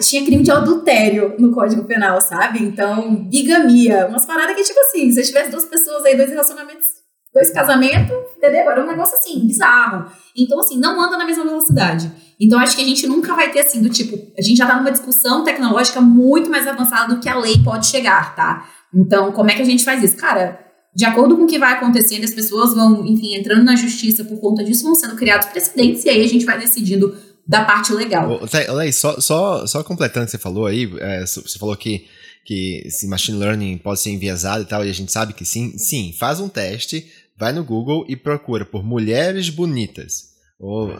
[0.00, 2.62] tinha crime de adultério no Código Penal, sabe?
[2.62, 6.86] Então, bigamia, umas paradas que, tipo assim, se tivesse duas pessoas aí, dois relacionamentos
[7.32, 8.70] dois casamentos, entendeu?
[8.70, 10.10] Era um negócio assim, bizarro.
[10.36, 12.10] Então, assim, não anda na mesma velocidade.
[12.40, 14.76] Então, acho que a gente nunca vai ter assim, do tipo, a gente já tá
[14.76, 18.68] numa discussão tecnológica muito mais avançada do que a lei pode chegar, tá?
[18.94, 20.16] Então, como é que a gente faz isso?
[20.16, 20.58] Cara,
[20.94, 24.40] de acordo com o que vai acontecendo, as pessoas vão, enfim, entrando na justiça por
[24.40, 27.14] conta disso, vão sendo criados precedentes, e aí a gente vai decidindo
[27.46, 28.40] da parte legal.
[28.68, 32.06] Olha aí, só, só, só completando o que você falou aí, é, você falou que
[32.44, 35.76] que esse machine learning pode ser enviesado e tal, e a gente sabe que sim.
[35.78, 37.06] Sim, faz um teste,
[37.38, 40.30] vai no Google e procura por mulheres bonitas.
[40.58, 40.92] Ou,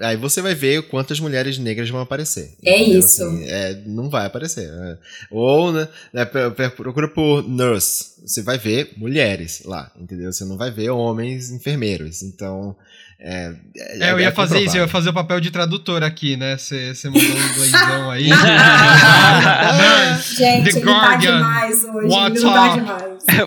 [0.00, 2.56] aí você vai ver quantas mulheres negras vão aparecer.
[2.64, 3.22] É então, isso.
[3.22, 4.68] Assim, é, não vai aparecer.
[4.68, 4.98] Né?
[5.30, 8.20] Ou né, né procura por nurse.
[8.26, 10.32] Você vai ver mulheres lá, entendeu?
[10.32, 12.22] Você não vai ver homens enfermeiros.
[12.22, 12.74] Então,
[13.20, 16.04] é, é, é, eu ia é fazer isso, eu ia fazer o papel de tradutor
[16.04, 16.56] aqui, né?
[16.56, 18.28] Você mandou um inglêsão aí.
[20.36, 21.40] Gente, The Guardian.
[21.40, 22.06] Tá demais hoje.
[22.06, 22.84] What's tá up?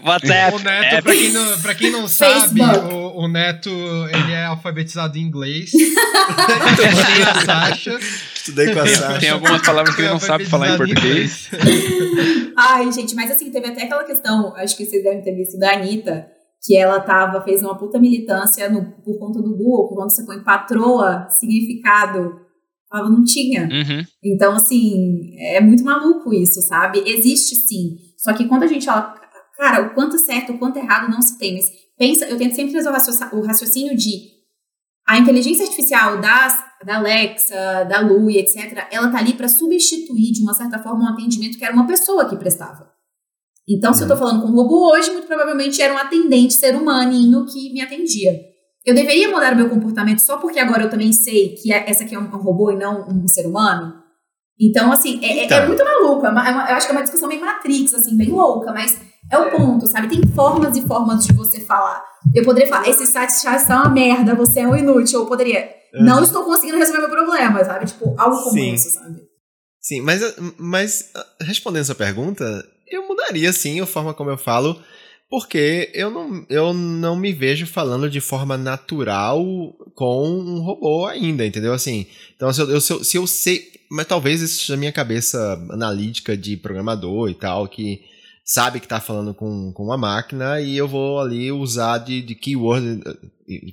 [0.04, 0.56] WhatsApp.
[0.56, 1.02] O Neto, é.
[1.02, 5.72] pra quem não, pra quem não sabe, o, o, Neto ele é alfabetizado em inglês.
[5.74, 7.98] Estudei a Sasha.
[8.36, 9.20] Estudei com a Sasha.
[9.20, 11.50] Tem algumas palavras que ele não sabe falar em português.
[12.58, 15.76] Ai, gente, mas assim, teve até aquela questão, acho que vocês devem ter visto, da
[15.76, 16.28] Anitta
[16.64, 20.26] que ela tava, fez uma puta militância no, por conta do Google, que quando você
[20.26, 22.40] põe patroa, significado,
[22.94, 23.64] ela não tinha.
[23.64, 24.06] Uhum.
[24.24, 27.02] Então, assim, é muito maluco isso, sabe?
[27.06, 27.98] Existe sim.
[28.18, 29.16] Só que quando a gente fala,
[29.58, 31.66] cara, o quanto certo, o quanto errado não se tem, mas
[31.98, 32.90] pensa, eu tento sempre fazer
[33.34, 34.30] o raciocínio de
[35.08, 40.32] a inteligência artificial das, da Alexa, da Lu e etc., ela tá ali para substituir,
[40.32, 42.91] de uma certa forma, um atendimento que era uma pessoa que prestava.
[43.72, 46.76] Então, se eu estou falando com um robô hoje, muito provavelmente era um atendente ser
[46.76, 48.34] humaninho que me atendia.
[48.86, 52.04] Eu deveria mudar o meu comportamento só porque agora eu também sei que é, essa
[52.04, 53.94] aqui é um, robô e não um ser humano?
[54.60, 55.58] Então, assim, é, é então.
[55.58, 56.26] é muito maluco.
[56.26, 58.74] É uma, é uma, eu acho que é uma discussão meio Matrix, assim, bem louca,
[58.74, 59.00] mas
[59.32, 60.10] é o ponto, sabe?
[60.10, 62.04] Tem formas e formas de você falar.
[62.34, 65.22] Eu poderia falar, esse site já está uma merda, você é um inútil.
[65.22, 66.04] Ou poderia, uhum.
[66.04, 67.86] não estou conseguindo resolver meu problema, sabe?
[67.86, 68.74] Tipo, algo como Sim.
[68.74, 69.22] isso, sabe?
[69.80, 70.22] Sim, mas,
[70.60, 74.80] mas ah, respondendo essa pergunta, eu mudaria sim a forma como eu falo,
[75.30, 79.42] porque eu não, eu não me vejo falando de forma natural
[79.96, 81.74] com um robô ainda, entendeu?
[81.74, 84.78] Assim, então se eu, eu, se eu, se eu sei, mas talvez isso seja a
[84.78, 88.02] minha cabeça analítica de programador e tal, que
[88.44, 92.36] sabe que está falando com, com uma máquina e eu vou ali usar de, de
[92.36, 93.00] keyword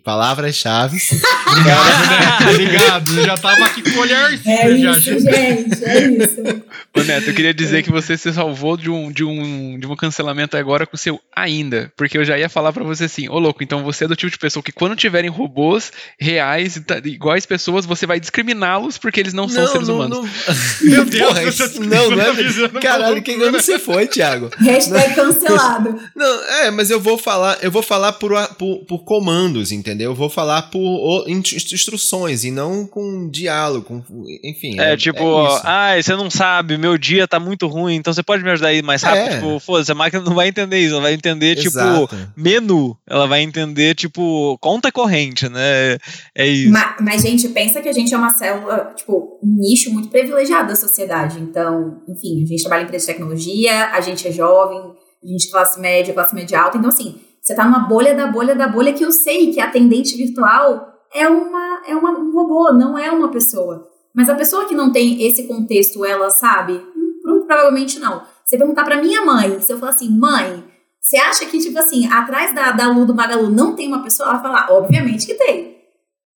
[0.05, 0.99] palavras-chave.
[1.51, 2.51] Obrigado, né?
[2.51, 3.19] Obrigado.
[3.19, 5.85] Eu já tava aqui com o olhar É isso, gente.
[5.85, 6.58] É isso.
[6.97, 9.97] Ô, Neto, eu queria dizer que você se salvou de um, de um, de um
[9.97, 11.93] cancelamento agora com o seu ainda.
[11.97, 14.31] Porque eu já ia falar para você assim, ô louco, então você é do tipo
[14.31, 19.45] de pessoa que quando tiverem robôs reais, iguais pessoas, você vai discriminá-los porque eles não,
[19.45, 20.19] não são seres não, humanos.
[20.19, 20.91] Não.
[20.91, 22.81] Meu Deus, Porra, isso, não, não é.
[22.81, 24.51] Caralho, quem ano você foi, Thiago?
[24.59, 25.99] Hashtag cancelado.
[26.15, 30.11] Não, é, mas eu vou falar, eu vou falar por, por, por comandos entendeu?
[30.11, 34.79] Eu vou falar por instruções e não com diálogo, com, enfim.
[34.79, 38.23] É, é tipo, é ah, você não sabe, meu dia tá muito ruim, então você
[38.23, 39.33] pode me ajudar aí mais rápido?
[39.33, 39.35] É.
[39.37, 42.09] Tipo, foda-se, a máquina não vai entender isso, ela vai entender, tipo, Exato.
[42.09, 45.99] tipo, menu, ela vai entender, tipo, conta corrente, né?
[46.35, 46.73] É isso.
[46.73, 50.69] Mas, mas, gente, pensa que a gente é uma célula, tipo, um nicho muito privilegiado
[50.69, 54.81] da sociedade, então, enfim, a gente trabalha em empresa de tecnologia, a gente é jovem,
[55.23, 58.27] a gente é classe média, classe média alta, então, assim, você está numa bolha da
[58.27, 62.33] bolha da bolha que eu sei que a atendente virtual é, uma, é uma, um
[62.33, 63.88] robô, não é uma pessoa.
[64.19, 66.73] Mas a pessoa que não tem esse contexto, ela sabe?
[66.75, 68.21] Hum, provavelmente não.
[68.45, 70.65] Você perguntar para minha mãe, se eu falar assim, mãe,
[71.01, 74.29] você acha que, tipo assim, atrás da, da Lu do Magalu não tem uma pessoa?
[74.29, 75.79] Ela fala, obviamente que tem.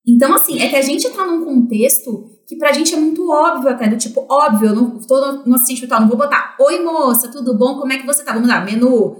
[0.06, 3.70] Então, assim, é que a gente tá num contexto que pra gente é muito óbvio
[3.70, 7.32] até, do tipo, óbvio, eu não tô no assistente virtual, não vou botar, oi moça,
[7.32, 8.32] tudo bom, como é que você tá?
[8.32, 9.16] Vamos lá, menu,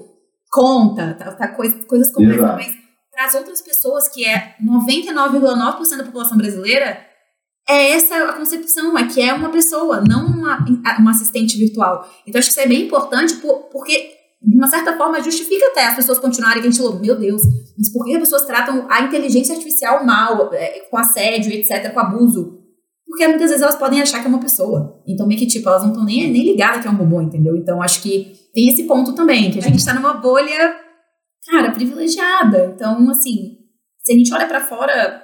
[0.53, 2.73] conta, tá, tá coisa, coisas como essa, mas
[3.11, 7.12] para as outras pessoas, que é 99,9% da população brasileira,
[7.73, 10.64] é essa a concepção, é que é uma pessoa, não uma,
[10.99, 12.09] uma assistente virtual.
[12.27, 13.35] Então, acho que isso é bem importante,
[13.73, 14.11] porque,
[14.43, 17.43] de uma certa forma, justifica até as pessoas continuarem, que a gente falou, meu Deus,
[17.77, 22.01] mas por que as pessoas tratam a inteligência artificial mal, é, com assédio, etc., com
[22.01, 22.59] abuso?
[23.07, 25.03] Porque muitas vezes elas podem achar que é uma pessoa.
[25.07, 27.57] Então, meio que, tipo, elas não estão nem, nem ligadas que é um robô, entendeu?
[27.57, 30.77] Então, acho que tem esse ponto também, que a gente está numa bolha,
[31.51, 32.73] cara, privilegiada.
[32.75, 33.59] Então, assim,
[33.99, 35.22] se a gente olha para fora,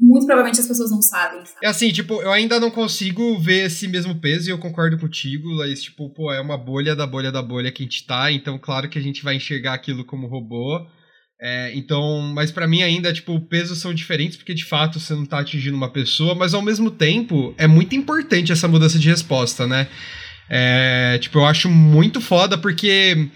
[0.00, 1.42] muito provavelmente as pessoas não sabem.
[1.62, 5.56] É assim, tipo, eu ainda não consigo ver esse mesmo peso e eu concordo contigo,
[5.56, 8.58] mas, tipo, pô, é uma bolha da bolha da bolha que a gente tá, então
[8.58, 10.86] claro que a gente vai enxergar aquilo como robô.
[11.40, 15.24] É, então, mas para mim ainda, tipo, pesos são diferentes porque de fato você não
[15.24, 19.66] tá atingindo uma pessoa, mas ao mesmo tempo é muito importante essa mudança de resposta,
[19.66, 19.88] né?
[20.50, 23.28] É, tipo, eu acho muito foda porque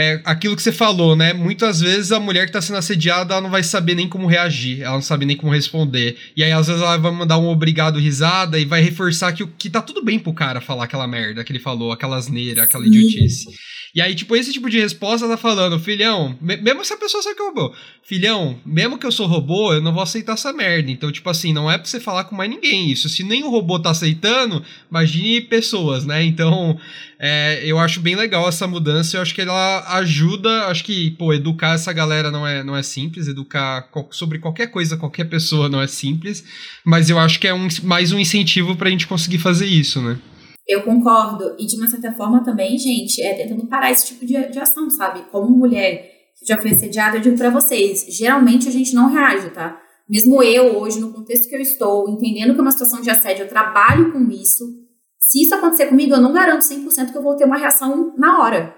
[0.00, 1.32] é aquilo que você falou, né?
[1.32, 4.80] Muitas vezes a mulher que tá sendo assediada, ela não vai saber nem como reagir,
[4.80, 6.16] ela não sabe nem como responder.
[6.36, 9.68] E aí, às vezes, ela vai mandar um obrigado risada e vai reforçar que, que
[9.68, 13.48] tá tudo bem pro cara falar aquela merda que ele falou, aquela asneira, aquela idiotice.
[13.92, 17.34] E aí, tipo, esse tipo de resposta tá falando, filhão, mesmo se a pessoa sabe
[17.34, 17.74] que é robô,
[18.04, 20.90] filhão, mesmo que eu sou robô, eu não vou aceitar essa merda.
[20.90, 23.08] Então, tipo assim, não é pra você falar com mais ninguém isso.
[23.08, 26.22] Se nem o robô tá aceitando, imagine pessoas, né?
[26.22, 26.78] Então,
[27.20, 29.16] é, eu acho bem legal essa mudança.
[29.16, 30.66] Eu acho que ela ajuda.
[30.66, 33.26] Acho que, pô, educar essa galera não é, não é simples.
[33.26, 36.44] Educar sobre qualquer coisa, qualquer pessoa não é simples.
[36.84, 40.18] Mas eu acho que é um, mais um incentivo pra gente conseguir fazer isso, né?
[40.66, 41.56] Eu concordo.
[41.58, 44.88] E de uma certa forma também, gente, é tentando parar esse tipo de, de ação,
[44.90, 45.22] sabe?
[45.32, 49.50] Como mulher que já foi assediada, eu digo pra vocês, geralmente a gente não reage,
[49.50, 49.76] tá?
[50.08, 53.42] Mesmo eu, hoje, no contexto que eu estou, entendendo que é uma situação de assédio,
[53.42, 54.87] eu trabalho com isso.
[55.28, 58.40] Se isso acontecer comigo, eu não garanto 100% que eu vou ter uma reação na
[58.40, 58.74] hora.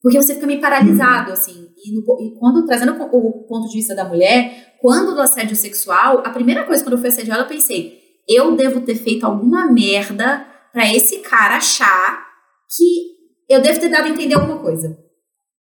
[0.00, 1.68] Porque você fica meio paralisado, assim.
[1.76, 6.22] E, no, e, quando, trazendo o ponto de vista da mulher, quando do assédio sexual,
[6.24, 10.46] a primeira coisa, quando eu fui assediada, eu pensei, eu devo ter feito alguma merda
[10.72, 12.28] para esse cara achar
[12.74, 14.98] que eu devo ter dado a entender alguma coisa.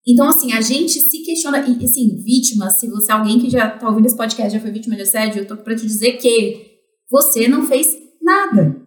[0.06, 3.70] Então, assim, a gente se questiona, e assim, vítima, se você é alguém que já
[3.70, 6.64] tá ouvindo esse podcast, já foi vítima de assédio, eu tô pra te dizer que
[7.10, 8.81] você não fez nada.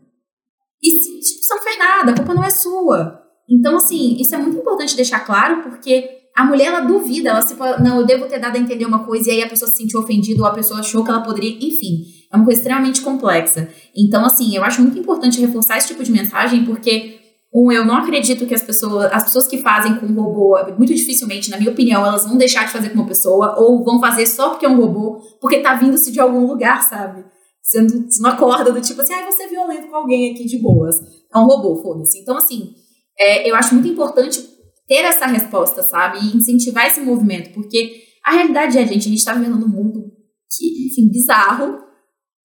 [0.85, 3.21] E tipo, você não fez nada, a culpa não é sua.
[3.49, 7.55] Então, assim, isso é muito importante deixar claro, porque a mulher, ela duvida, ela se
[7.81, 9.99] não, eu devo ter dado a entender uma coisa, e aí a pessoa se sentiu
[9.99, 12.05] ofendida, ou a pessoa achou que ela poderia, enfim.
[12.31, 13.69] É uma coisa extremamente complexa.
[13.95, 17.19] Então, assim, eu acho muito importante reforçar esse tipo de mensagem, porque,
[17.53, 21.49] um, eu não acredito que as pessoas, as pessoas que fazem com robô, muito dificilmente,
[21.49, 24.49] na minha opinião, elas vão deixar de fazer com uma pessoa, ou vão fazer só
[24.49, 27.23] porque é um robô, porque tá vindo-se de algum lugar, sabe?
[27.65, 27.81] Você
[28.21, 30.95] não acorda do tipo assim, ah, você é violento com alguém aqui de boas.
[31.33, 32.19] É um robô, foda-se.
[32.19, 32.75] Então, assim,
[33.17, 34.39] é, eu acho muito importante
[34.87, 36.19] ter essa resposta, sabe?
[36.19, 40.11] E incentivar esse movimento, porque a realidade é, gente, a gente tá vivendo num mundo
[40.55, 41.79] que, enfim, bizarro,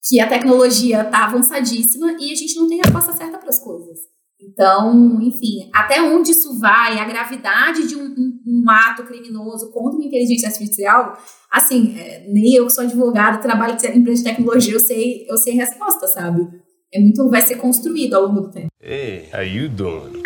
[0.09, 3.63] que a tecnologia está avançadíssima e a gente não tem a resposta certa para as
[3.63, 3.99] coisas.
[4.43, 9.99] Então, enfim, até onde isso vai, a gravidade de um, um, um ato criminoso contra
[9.99, 11.19] uma inteligência artificial,
[11.51, 15.37] assim, é, nem eu que sou advogada, trabalho em empresa de tecnologia, eu sei, eu
[15.37, 16.49] sei a resposta, sabe?
[16.93, 18.69] É muito, vai ser construído ao longo do tempo.
[18.83, 20.23] Hey, how you doing?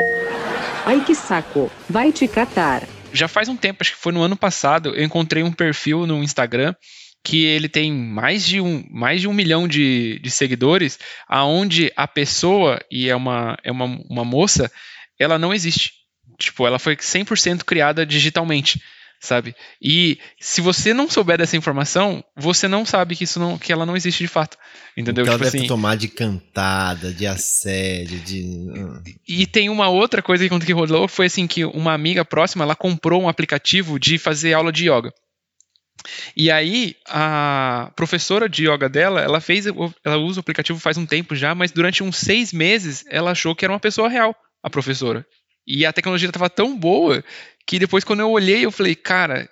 [0.87, 2.87] Ai que saco, vai te catar.
[3.13, 6.23] Já faz um tempo, acho que foi no ano passado, eu encontrei um perfil no
[6.23, 6.75] Instagram
[7.25, 12.07] que ele tem mais de um, mais de um milhão de, de seguidores, aonde a
[12.07, 14.71] pessoa, e é uma, é uma, uma moça,
[15.19, 15.93] ela não existe.
[16.39, 18.83] Tipo, ela foi 100% criada digitalmente,
[19.21, 19.55] sabe?
[19.81, 23.87] E se você não souber dessa informação, você não sabe que isso não, que ela
[23.87, 24.59] não existe de fato,
[24.95, 25.25] entendeu?
[25.25, 28.45] Então tipo ela deve assim, tomar de cantada, de assédio, de...
[29.27, 33.23] E tem uma outra coisa que rolou, foi assim, que uma amiga próxima, ela comprou
[33.23, 35.11] um aplicativo de fazer aula de yoga.
[36.37, 41.07] E aí, a professora de yoga dela, ela fez, ela usa o aplicativo faz um
[41.07, 44.71] tempo já, mas durante uns seis meses ela achou que era uma pessoa real, a
[44.71, 45.27] professora.
[45.67, 47.25] E a tecnologia estava tão boa
[47.67, 49.49] que depois, quando eu olhei, eu falei, cara,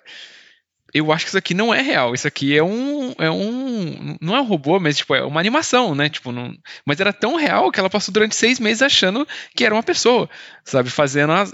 [0.93, 2.13] eu acho que isso aqui não é real.
[2.13, 3.13] Isso aqui é um.
[3.17, 4.15] É um.
[4.21, 6.07] Não é um robô, mas tipo, é uma animação, né?
[6.07, 9.73] Tipo, não, mas era tão real que ela passou durante seis meses achando que era
[9.73, 10.29] uma pessoa,
[10.63, 10.89] sabe?
[10.89, 11.53] Fazendo as,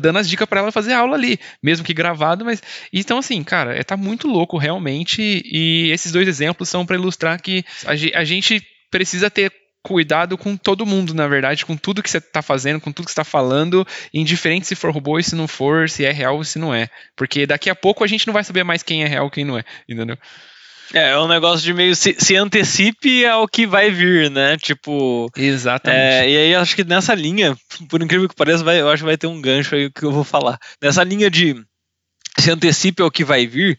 [0.00, 2.62] dando as dicas para ela fazer aula ali, mesmo que gravado, mas.
[2.92, 5.42] Então, assim, cara, é, tá muito louco realmente.
[5.44, 9.52] E esses dois exemplos são para ilustrar que a, a gente precisa ter
[9.86, 13.12] cuidado com todo mundo, na verdade, com tudo que você está fazendo, com tudo que
[13.12, 16.42] você está falando, indiferente se for robô e se não for, se é real ou
[16.44, 16.88] se não é.
[17.14, 19.44] Porque daqui a pouco a gente não vai saber mais quem é real e quem
[19.44, 20.18] não é, entendeu?
[20.92, 24.56] É, é um negócio de meio se, se antecipe ao que vai vir, né?
[24.56, 25.30] Tipo.
[25.36, 26.00] Exatamente.
[26.00, 27.56] É, e aí acho que nessa linha,
[27.88, 30.10] por incrível que pareça, vai, eu acho que vai ter um gancho aí que eu
[30.10, 30.58] vou falar.
[30.82, 31.54] Nessa linha de
[32.38, 33.78] se antecipe ao que vai vir,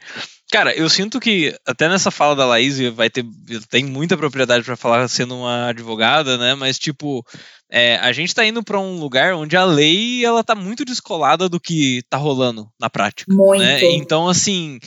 [0.52, 3.26] Cara, eu sinto que até nessa fala da Laís vai ter
[3.70, 6.56] tem muita propriedade para falar sendo uma advogada, né?
[6.56, 7.26] Mas tipo,
[7.70, 11.50] é, a gente tá indo para um lugar onde a lei ela tá muito descolada
[11.50, 13.34] do que tá rolando na prática.
[13.34, 13.62] Muito.
[13.62, 13.84] Né?
[13.96, 14.80] Então assim,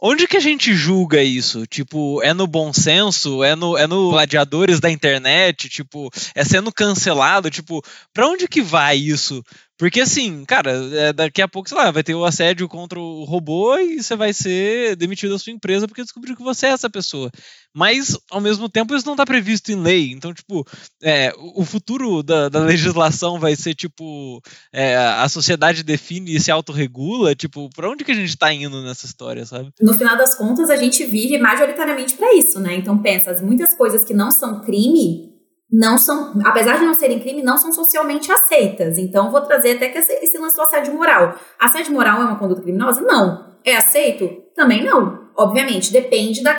[0.00, 1.66] Onde que a gente julga isso?
[1.66, 3.42] Tipo, é no bom senso?
[3.42, 5.70] É no, é no gladiadores da internet?
[5.70, 7.50] Tipo, é sendo cancelado?
[7.50, 7.82] Tipo,
[8.12, 9.42] pra onde que vai isso?
[9.78, 13.24] Porque assim, cara, é, daqui a pouco, sei lá, vai ter o assédio contra o
[13.24, 16.88] robô e você vai ser demitido da sua empresa porque descobriu que você é essa
[16.88, 17.30] pessoa.
[17.74, 20.12] Mas, ao mesmo tempo, isso não está previsto em lei.
[20.12, 20.66] Então, tipo,
[21.02, 24.40] é, o futuro da, da, legislação vai ser, tipo,
[24.72, 27.34] é, a sociedade define e se autorregula.
[27.34, 29.68] Tipo, pra onde que a gente está indo nessa história, sabe?
[29.78, 32.74] No final das contas, a gente vive majoritariamente para isso, né?
[32.76, 35.35] Então, pensa, muitas coisas que não são crime
[35.70, 38.98] não são, apesar de não serem crime, não são socialmente aceitas.
[38.98, 41.34] Então, vou trazer até que esse, esse lance do assédio moral.
[41.58, 43.00] Assédio moral é uma conduta criminosa?
[43.00, 43.56] Não.
[43.64, 44.28] É aceito?
[44.54, 45.26] Também não.
[45.36, 46.54] Obviamente, depende da,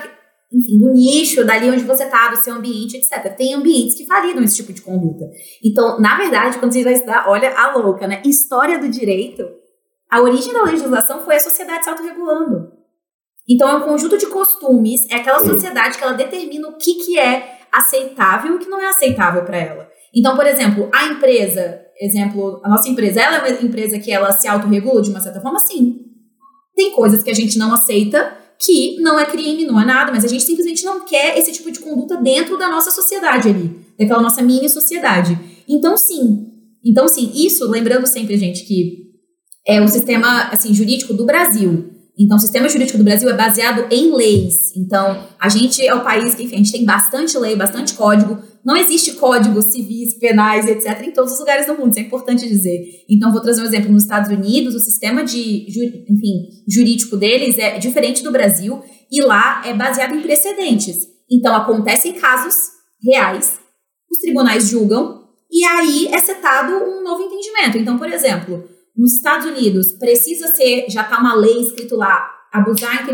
[0.51, 3.33] enfim, do nicho, dali onde você está, do seu ambiente, etc.
[3.35, 5.25] Tem ambientes que validam esse tipo de conduta.
[5.63, 8.21] Então, na verdade, quando você vai estudar, olha a louca, né?
[8.25, 9.47] História do direito,
[10.09, 12.71] a origem da legislação foi a sociedade se autorregulando.
[13.49, 17.17] Então, é um conjunto de costumes, é aquela sociedade que ela determina o que, que
[17.17, 19.89] é aceitável e o que não é aceitável para ela.
[20.13, 24.31] Então, por exemplo, a empresa, exemplo, a nossa empresa, ela é uma empresa que ela
[24.31, 25.59] se autorregula de uma certa forma?
[25.59, 25.97] Sim.
[26.75, 30.25] Tem coisas que a gente não aceita que não é crime, não é nada, mas
[30.25, 34.21] a gente simplesmente não quer esse tipo de conduta dentro da nossa sociedade ali, daquela
[34.21, 35.37] nossa mini sociedade.
[35.67, 36.47] Então, sim.
[36.83, 39.07] Então, sim, isso, lembrando sempre, gente, que
[39.67, 41.96] é o sistema assim, jurídico do Brasil.
[42.19, 44.75] Então, o sistema jurídico do Brasil é baseado em leis.
[44.75, 48.39] Então, a gente é o país que, enfim, a gente tem bastante lei, bastante código.
[48.65, 52.47] Não existe códigos civis, penais, etc., em todos os lugares do mundo, isso é importante
[52.47, 53.05] dizer.
[53.07, 53.91] Então, vou trazer um exemplo.
[53.91, 55.67] Nos Estados Unidos, o sistema de,
[56.09, 61.07] enfim, jurídico deles é diferente do Brasil e lá é baseado em precedentes.
[61.29, 62.55] Então, acontecem casos
[63.03, 63.59] reais,
[64.11, 67.77] os tribunais julgam e aí é setado um novo entendimento.
[67.77, 73.07] Então, por exemplo, nos Estados Unidos, precisa ser, já está uma lei escrito lá, abusar,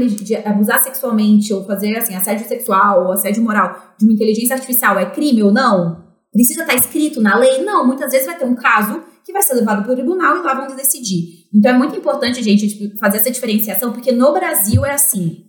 [0.45, 5.09] abusar sexualmente ou fazer assim, assédio sexual ou assédio moral de uma inteligência artificial é
[5.09, 6.03] crime ou não?
[6.31, 7.63] Precisa estar tá escrito na lei?
[7.63, 10.41] Não, muitas vezes vai ter um caso que vai ser levado para o tribunal e
[10.41, 11.47] lá vão decidir.
[11.53, 15.45] Então é muito importante, gente, tipo, fazer essa diferenciação, porque no Brasil é assim.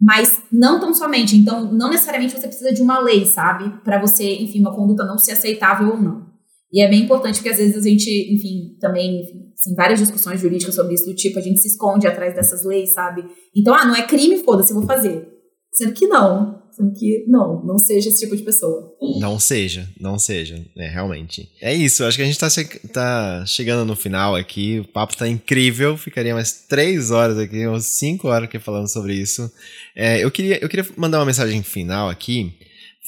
[0.00, 1.36] Mas não tão somente.
[1.36, 3.68] Então, não necessariamente você precisa de uma lei, sabe?
[3.82, 6.28] Para você, enfim, uma conduta não ser aceitável ou não.
[6.72, 10.40] E é bem importante porque às vezes a gente, enfim, também, enfim, assim, várias discussões
[10.40, 13.24] jurídicas sobre isso, do tipo, a gente se esconde atrás dessas leis, sabe?
[13.54, 15.26] Então, ah, não é crime, foda-se, vou fazer.
[15.72, 16.62] Sendo que não.
[16.70, 18.96] Sendo que não, não seja esse tipo de pessoa.
[19.20, 21.48] Não seja, não seja, é, realmente.
[21.60, 22.46] É isso, acho que a gente tá,
[22.92, 27.80] tá chegando no final aqui, o papo tá incrível, ficaria mais três horas aqui, ou
[27.80, 29.50] cinco horas aqui falando sobre isso.
[29.94, 32.54] É, eu, queria, eu queria mandar uma mensagem final aqui,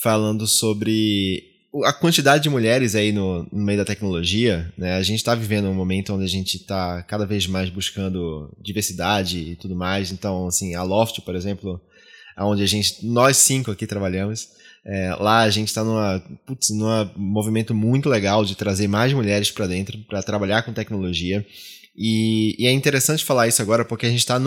[0.02, 1.49] falando sobre
[1.84, 4.94] a quantidade de mulheres aí no, no meio da tecnologia, né?
[4.94, 9.38] A gente está vivendo um momento onde a gente está cada vez mais buscando diversidade
[9.38, 10.10] e tudo mais.
[10.10, 11.80] Então, assim, a Loft, por exemplo,
[12.36, 14.48] onde a gente, nós cinco aqui trabalhamos,
[14.84, 19.50] é, lá a gente está numa, putz, num movimento muito legal de trazer mais mulheres
[19.50, 21.46] para dentro para trabalhar com tecnologia.
[21.96, 24.40] E, e, é interessante falar isso agora porque a gente está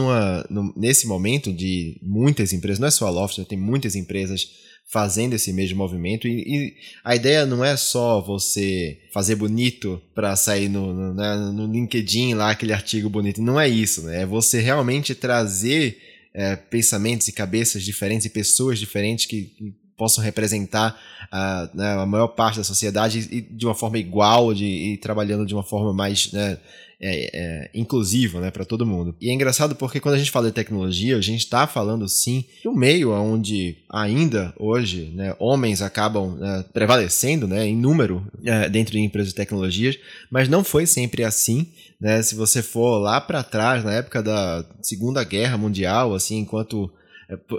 [0.76, 4.48] nesse momento de muitas empresas, não é só a Loft, tem muitas empresas
[4.94, 6.28] fazendo esse mesmo movimento.
[6.28, 6.74] E, e,
[7.04, 12.36] a ideia não é só você fazer bonito para sair no, no, né, no, LinkedIn
[12.36, 13.42] lá, aquele artigo bonito.
[13.42, 14.22] Não é isso, né?
[14.22, 15.98] É você realmente trazer
[16.32, 21.00] é, pensamentos e cabeças diferentes e pessoas diferentes que, que possam representar
[21.32, 25.46] a, né, a maior parte da sociedade e, de uma forma igual de, e trabalhando
[25.46, 26.58] de uma forma mais né,
[27.06, 29.14] é, é, inclusiva né, para todo mundo.
[29.20, 32.46] E é engraçado porque quando a gente fala de tecnologia, a gente está falando sim
[32.62, 38.70] de um meio onde ainda hoje né, homens acabam né, prevalecendo né, em número é,
[38.70, 39.98] dentro de empresas de tecnologias,
[40.32, 41.68] mas não foi sempre assim.
[42.00, 42.22] Né?
[42.22, 46.90] Se você for lá para trás, na época da Segunda Guerra Mundial, assim, enquanto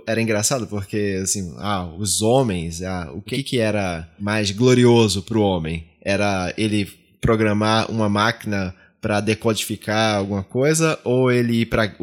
[0.07, 5.39] era engraçado porque assim, ah, os homens, ah, o que que era mais glorioso para
[5.39, 5.85] o homem?
[6.03, 11.95] Era ele programar uma máquina para decodificar alguma coisa ou ele ir para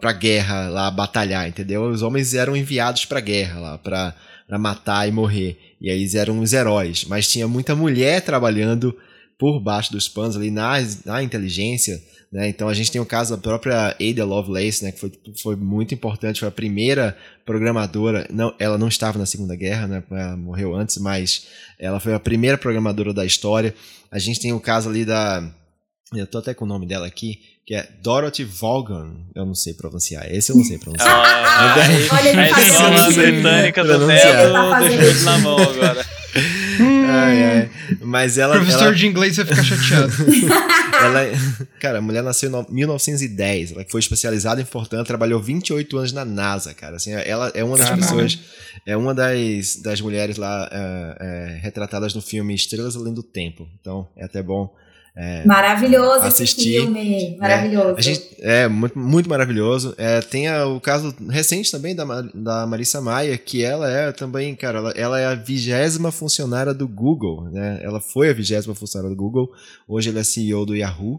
[0.00, 1.82] para guerra lá batalhar, entendeu?
[1.84, 4.14] Os homens eram enviados para guerra lá para
[4.58, 5.58] matar e morrer.
[5.80, 8.96] E aí eles eram os heróis, mas tinha muita mulher trabalhando
[9.38, 12.02] por baixo dos panos ali na, na inteligência,
[12.36, 12.50] né?
[12.50, 15.10] Então a gente tem o caso da própria Ada Lovelace, né, que foi,
[15.42, 17.16] foi muito importante, foi a primeira
[17.46, 21.46] programadora, não, ela não estava na Segunda Guerra, né, ela morreu antes, mas
[21.78, 23.74] ela foi a primeira programadora da história.
[24.12, 25.50] A gente tem o caso ali da
[26.14, 29.14] eu tô até com o nome dela aqui, que é Dorothy Vaughan.
[29.34, 30.30] Eu não sei pronunciar.
[30.30, 31.10] Esse eu não sei pronunciar.
[31.10, 31.74] Ah,
[32.12, 36.06] Olha, ele a escola britânica do Neto tá deixou na mão agora.
[37.08, 37.70] ai, ai.
[38.02, 38.56] Mas ela.
[38.56, 38.94] Professor ela...
[38.94, 40.12] de inglês vai ficar chateado.
[41.06, 41.20] ela,
[41.80, 43.72] cara, a mulher nasceu em 1910.
[43.72, 46.96] Ela foi especializada em Fortran, trabalhou 28 anos na NASA, cara.
[46.96, 48.06] Assim, ela é uma das Caramba.
[48.06, 48.38] pessoas.
[48.84, 53.68] É uma das, das mulheres lá é, é, retratadas no filme Estrelas Além do Tempo.
[53.80, 54.74] Então, é até bom
[55.18, 57.36] é, maravilhoso assistir, esse filme, né?
[57.38, 57.94] maravilhoso.
[57.98, 59.94] É, gente, é muito, muito maravilhoso.
[59.96, 62.04] É, tem a, o caso recente também da,
[62.34, 66.86] da Marissa Maia, que ela é também, cara, ela, ela é a vigésima funcionária do
[66.86, 67.80] Google, né?
[67.82, 69.50] Ela foi a vigésima funcionária do Google,
[69.88, 71.18] hoje ela é CEO do Yahoo.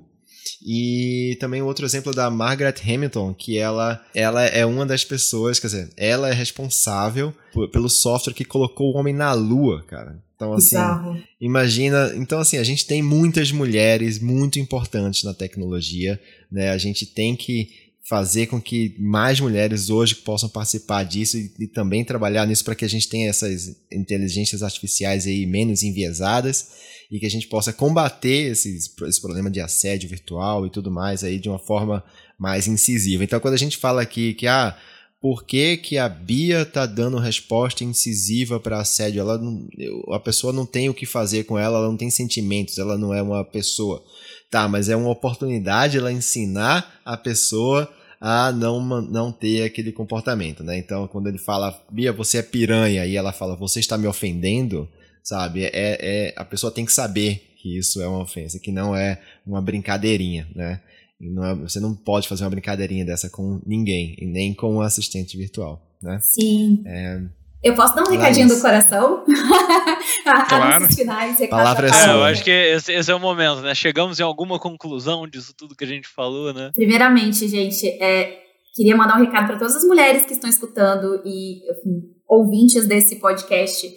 [0.66, 5.68] E também outro exemplo da Margaret Hamilton, que ela, ela é uma das pessoas, quer
[5.68, 10.18] dizer, ela é responsável por, pelo software que colocou o homem na lua, cara.
[10.36, 11.24] Então, assim, Bizarro.
[11.42, 12.14] imagina.
[12.16, 16.20] Então, assim, a gente tem muitas mulheres muito importantes na tecnologia,
[16.52, 16.70] né?
[16.70, 21.68] A gente tem que fazer com que mais mulheres hoje possam participar disso e, e
[21.68, 26.70] também trabalhar nisso para que a gente tenha essas inteligências artificiais aí menos enviesadas
[27.12, 31.22] e que a gente possa combater esses, esse problema de assédio virtual e tudo mais
[31.24, 32.02] aí de uma forma
[32.40, 33.26] mais incisiva.
[33.26, 34.78] Então, quando a gente fala aqui que ah,
[35.20, 39.20] por que, que a Bia tá dando resposta incisiva para assédio?
[39.20, 39.68] Ela não,
[40.14, 43.14] a pessoa não tem o que fazer com ela, ela não tem sentimentos, ela não
[43.14, 44.02] é uma pessoa.
[44.50, 50.64] Tá, mas é uma oportunidade ela ensinar a pessoa a não, não ter aquele comportamento,
[50.64, 50.78] né?
[50.78, 54.90] Então, quando ele fala, Bia, você é piranha, e ela fala, você está me ofendendo,
[55.24, 55.64] sabe?
[55.66, 59.22] É, é, a pessoa tem que saber que isso é uma ofensa, que não é
[59.46, 60.82] uma brincadeirinha, né?
[61.20, 64.82] Não é, você não pode fazer uma brincadeirinha dessa com ninguém, e nem com um
[64.82, 66.20] assistente virtual, né?
[66.22, 66.82] Sim.
[66.86, 67.22] É,
[67.64, 69.24] eu posso dar um recadinho do coração?
[70.48, 70.88] claro.
[70.94, 73.74] finais, Palavra é, é eu acho que esse, esse, é o momento, né?
[73.76, 76.72] Chegamos em alguma conclusão disso tudo que a gente falou, né?
[76.74, 78.40] Primeiramente, gente, é,
[78.76, 83.18] queria mandar um recado para todas as mulheres que estão escutando e enfim, ouvintes desse
[83.18, 83.88] podcast.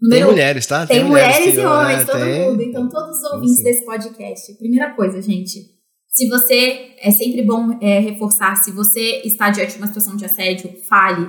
[0.00, 0.86] Número, tem mulheres, tá?
[0.86, 2.40] Tem, tem mulheres, mulheres e homens, todo tem.
[2.40, 2.62] mundo.
[2.62, 3.70] Então, todos os ouvintes sim, sim.
[3.70, 4.58] desse podcast.
[4.58, 5.80] Primeira coisa, gente
[6.10, 10.24] se você, é sempre bom é, reforçar, se você está diante de uma situação de
[10.24, 11.28] assédio, fale.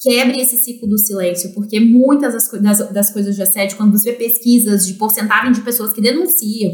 [0.00, 4.12] Quebre esse ciclo do silêncio, porque muitas das, das, das coisas de assédio, quando você
[4.12, 6.70] vê pesquisas de porcentagem de pessoas que denunciam,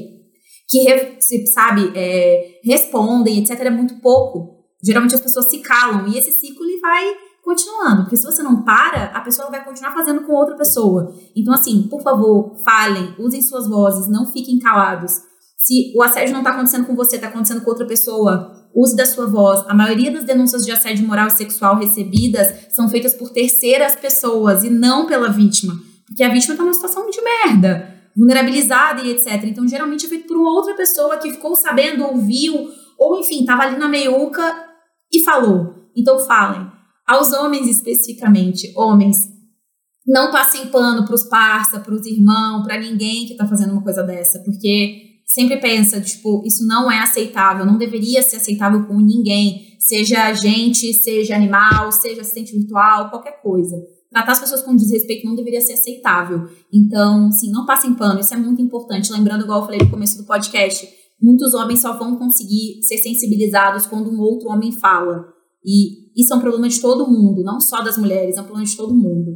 [0.69, 1.17] que,
[1.47, 4.65] sabe, é, respondem, etc., é muito pouco.
[4.83, 8.63] Geralmente as pessoas se calam e esse ciclo ele vai continuando, porque se você não
[8.63, 11.15] para, a pessoa vai continuar fazendo com outra pessoa.
[11.37, 15.13] Então, assim, por favor, falem, usem suas vozes, não fiquem calados.
[15.57, 19.07] Se o assédio não está acontecendo com você, está acontecendo com outra pessoa, use da
[19.07, 19.65] sua voz.
[19.69, 24.65] A maioria das denúncias de assédio moral e sexual recebidas são feitas por terceiras pessoas
[24.65, 25.75] e não pela vítima.
[26.07, 29.45] Porque a vítima está numa situação de merda, vulnerabilizada e etc.
[29.45, 32.69] Então, geralmente é feito por outra pessoa que ficou sabendo, ouviu,
[32.99, 34.43] ou enfim, estava ali na meiuca
[35.13, 35.75] e falou.
[35.97, 36.71] Então, falem.
[37.07, 39.29] Aos homens especificamente, homens,
[40.07, 43.83] não passem pano para os parça, para os irmãos, para ninguém que está fazendo uma
[43.83, 49.01] coisa dessa, porque sempre pensa, tipo, isso não é aceitável, não deveria ser aceitável com
[49.01, 53.77] ninguém, seja gente, seja animal, seja assistente virtual, qualquer coisa.
[54.09, 56.49] Tratar as pessoas com desrespeito não deveria ser aceitável.
[56.73, 59.13] Então, sim, não passem pano, isso é muito importante.
[59.13, 60.89] Lembrando, igual eu falei no começo do podcast,
[61.21, 65.25] muitos homens só vão conseguir ser sensibilizados quando um outro homem fala.
[65.65, 68.69] E isso é um problema de todo mundo, não só das mulheres, é um problema
[68.69, 69.33] de todo mundo.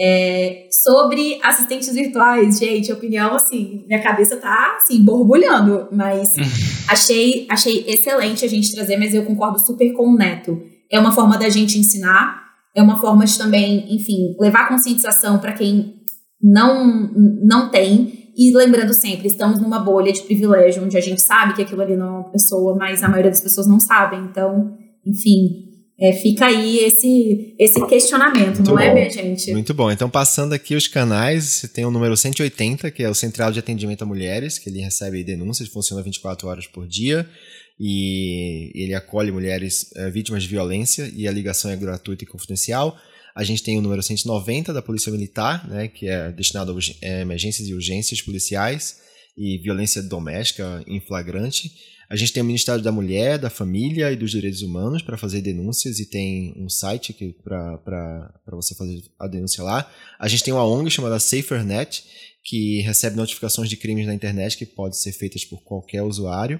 [0.00, 6.36] É, sobre assistentes virtuais, gente, opinião assim, minha cabeça tá assim, borbulhando, mas
[6.88, 10.62] achei, achei excelente a gente trazer, mas eu concordo super com o Neto.
[10.90, 12.44] É uma forma da gente ensinar,
[12.76, 15.98] é uma forma de também, enfim, levar conscientização para quem
[16.40, 17.10] não,
[17.42, 18.30] não tem.
[18.36, 21.96] E lembrando sempre, estamos numa bolha de privilégio, onde a gente sabe que aquilo ali
[21.96, 24.20] não é uma pessoa, mas a maioria das pessoas não sabem.
[24.20, 25.67] Então, enfim,
[26.00, 28.90] é, fica aí esse, esse questionamento, Muito não é, bom.
[28.90, 29.52] é, minha gente?
[29.52, 29.90] Muito bom.
[29.90, 33.58] Então, passando aqui os canais, você tem o número 180, que é o Central de
[33.58, 37.28] Atendimento a Mulheres, que ele recebe denúncias, funciona 24 horas por dia,
[37.80, 42.96] e ele acolhe mulheres é, vítimas de violência, e a ligação é gratuita e confidencial.
[43.34, 47.22] A gente tem o número 190 da Polícia Militar, né, que é destinado a é,
[47.22, 48.98] emergências e urgências policiais
[49.36, 51.72] e violência doméstica em flagrante.
[52.10, 55.42] A gente tem o Ministério da Mulher, da Família e dos Direitos Humanos para fazer
[55.42, 57.12] denúncias e tem um site
[57.44, 59.90] para você fazer a denúncia lá.
[60.18, 62.04] A gente tem uma ONG chamada SaferNet,
[62.42, 66.58] que recebe notificações de crimes na internet que podem ser feitas por qualquer usuário.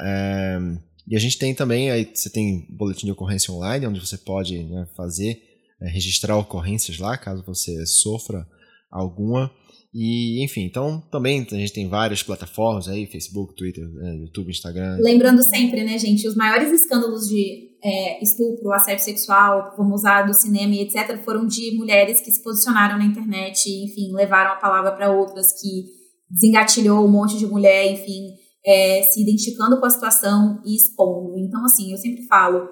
[0.00, 0.58] É,
[1.06, 4.64] e a gente tem também, aí você tem boletim de ocorrência online, onde você pode
[4.64, 5.40] né, fazer,
[5.80, 8.44] é, registrar ocorrências lá, caso você sofra
[8.90, 9.48] alguma.
[9.94, 14.96] E, enfim, então também a gente tem várias plataformas aí, Facebook, Twitter, né, YouTube, Instagram.
[15.00, 20.32] Lembrando sempre, né, gente, os maiores escândalos de é, estupro, assédio sexual, vamos usar do
[20.32, 24.92] cinema e etc., foram de mulheres que se posicionaram na internet, enfim, levaram a palavra
[24.92, 25.84] para outras, que
[26.30, 28.28] desengatilhou um monte de mulher, enfim,
[28.64, 31.38] é, se identificando com a situação e expondo.
[31.38, 32.66] Então, assim, eu sempre falo,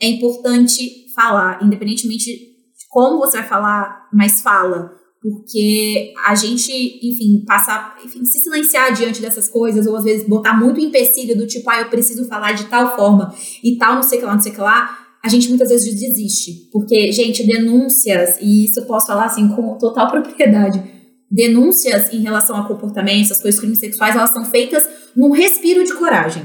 [0.00, 7.44] é importante falar, independentemente de como você vai falar, mas fala porque a gente, enfim,
[7.46, 11.70] passa, enfim, se silenciar diante dessas coisas, ou às vezes botar muito empecilho do tipo,
[11.70, 14.50] ah, eu preciso falar de tal forma e tal, não sei que lá, não sei
[14.50, 16.68] que lá, a gente muitas vezes desiste.
[16.72, 20.82] Porque, gente, denúncias, e isso eu posso falar assim com total propriedade,
[21.30, 25.94] denúncias em relação a comportamentos, as coisas crimes sexuais, elas são feitas num respiro de
[25.94, 26.42] coragem.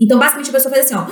[0.00, 1.06] Então, basicamente, a pessoa faz assim, ó,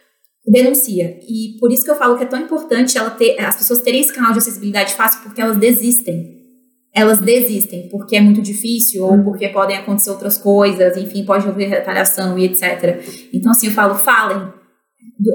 [0.46, 1.18] denuncia.
[1.26, 4.02] E por isso que eu falo que é tão importante ela ter, as pessoas terem
[4.02, 6.37] esse canal de acessibilidade fácil, porque elas desistem.
[6.98, 11.68] Elas desistem porque é muito difícil ou porque podem acontecer outras coisas, enfim, pode haver
[11.68, 13.00] retaliação e etc.
[13.32, 14.52] Então, assim, eu falo, falem.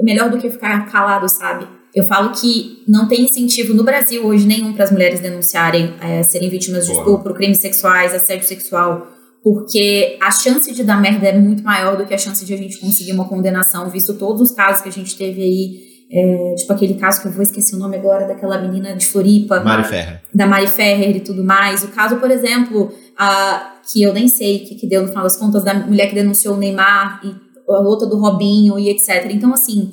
[0.02, 1.66] Melhor do que ficar calado, sabe?
[1.94, 6.22] Eu falo que não tem incentivo no Brasil hoje nenhum para as mulheres denunciarem é,
[6.22, 11.38] serem vítimas de estupro, crimes sexuais, assédio sexual porque a chance de dar merda é
[11.38, 14.52] muito maior do que a chance de a gente conseguir uma condenação, visto todos os
[14.52, 17.78] casos que a gente teve aí, é, tipo aquele caso que eu vou esquecer o
[17.78, 19.60] nome agora, daquela menina de Floripa.
[19.60, 20.22] Mari Ferrer.
[20.34, 21.82] Da Mari Ferrer e tudo mais.
[21.82, 25.24] O caso, por exemplo, a, que eu nem sei o que, que deu no final
[25.24, 27.34] das contas, da mulher que denunciou o Neymar e
[27.70, 29.30] a outra do Robinho e etc.
[29.30, 29.92] Então, assim,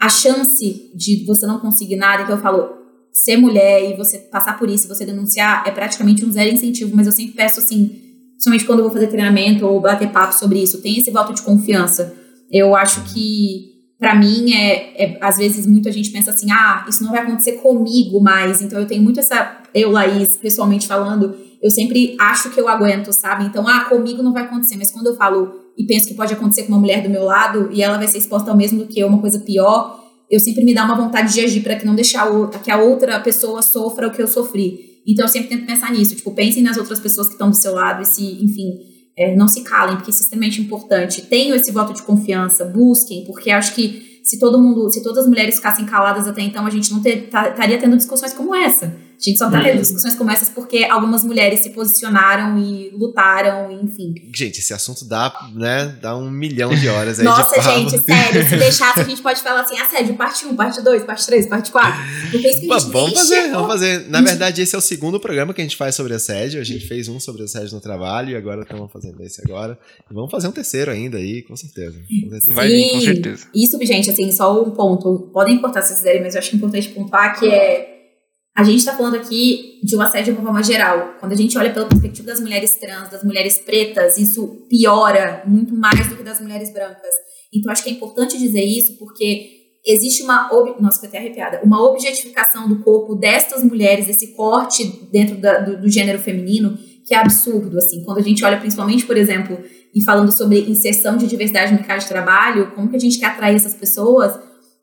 [0.00, 2.68] a chance de você não conseguir nada, então eu falo,
[3.12, 7.06] ser mulher e você passar por isso, você denunciar, é praticamente um zero incentivo, mas
[7.06, 8.04] eu sempre peço assim
[8.44, 11.42] principalmente quando eu vou fazer treinamento ou bater papo sobre isso, tem esse voto de
[11.42, 12.14] confiança.
[12.50, 17.02] Eu acho que, para mim, é, é, às vezes muita gente pensa assim, ah, isso
[17.02, 18.60] não vai acontecer comigo mais.
[18.60, 23.12] Então eu tenho muito essa, eu, Laís, pessoalmente falando, eu sempre acho que eu aguento,
[23.12, 23.44] sabe?
[23.44, 26.64] Então, ah, comigo não vai acontecer, mas quando eu falo e penso que pode acontecer
[26.64, 29.00] com uma mulher do meu lado e ela vai ser exposta ao mesmo do que
[29.00, 31.94] eu, uma coisa pior, eu sempre me dá uma vontade de agir para que não
[31.94, 32.26] deixar
[32.62, 35.00] que a outra pessoa sofra o que eu sofri.
[35.06, 37.74] Então eu sempre tento pensar nisso, tipo, pensem nas outras pessoas que estão do seu
[37.74, 38.78] lado e se, enfim,
[39.16, 41.22] é, não se calem, porque é extremamente importante.
[41.22, 45.28] Tenham esse voto de confiança, busquem, porque acho que se todo mundo, se todas as
[45.28, 48.96] mulheres ficassem caladas até então, a gente não estaria tendo discussões como essa.
[49.26, 53.70] A gente só tá tendo discussões como essas porque algumas mulheres se posicionaram e lutaram,
[53.72, 54.14] enfim.
[54.34, 58.46] Gente, esse assunto dá, né, dá um milhão de horas aí Nossa, de gente, sério,
[58.46, 61.70] se deixasse a gente pode falar assim, assédio, parte 1, parte 2, parte 3, parte
[61.70, 61.92] 4.
[62.30, 64.10] Porque é isso que a gente vamos fazer, vamos fazer.
[64.10, 66.60] Na verdade, esse é o segundo programa que a gente faz sobre assédio.
[66.60, 69.78] A gente fez um sobre assédio no trabalho e agora estamos fazendo esse agora.
[70.10, 71.98] E vamos fazer um terceiro ainda aí, com certeza.
[71.98, 72.54] Com certeza.
[72.54, 73.46] Vai vir, com certeza.
[73.54, 75.30] Isso, gente, assim, só um ponto.
[75.32, 77.93] Podem importar se quiserem, mas eu acho importante pontuar que é
[78.56, 81.16] a gente está falando aqui de um assédio de uma forma geral.
[81.18, 85.74] Quando a gente olha pela perspectiva das mulheres trans, das mulheres pretas, isso piora muito
[85.74, 87.14] mais do que das mulheres brancas.
[87.52, 90.48] Então, acho que é importante dizer isso porque existe uma.
[90.80, 91.60] Nossa, fiquei até arrepiada.
[91.64, 97.12] Uma objetificação do corpo destas mulheres, desse corte dentro da, do, do gênero feminino, que
[97.12, 97.76] é absurdo.
[97.76, 98.04] assim.
[98.04, 99.58] Quando a gente olha principalmente, por exemplo,
[99.92, 103.26] e falando sobre inserção de diversidade no mercado de trabalho, como que a gente quer
[103.26, 104.38] atrair essas pessoas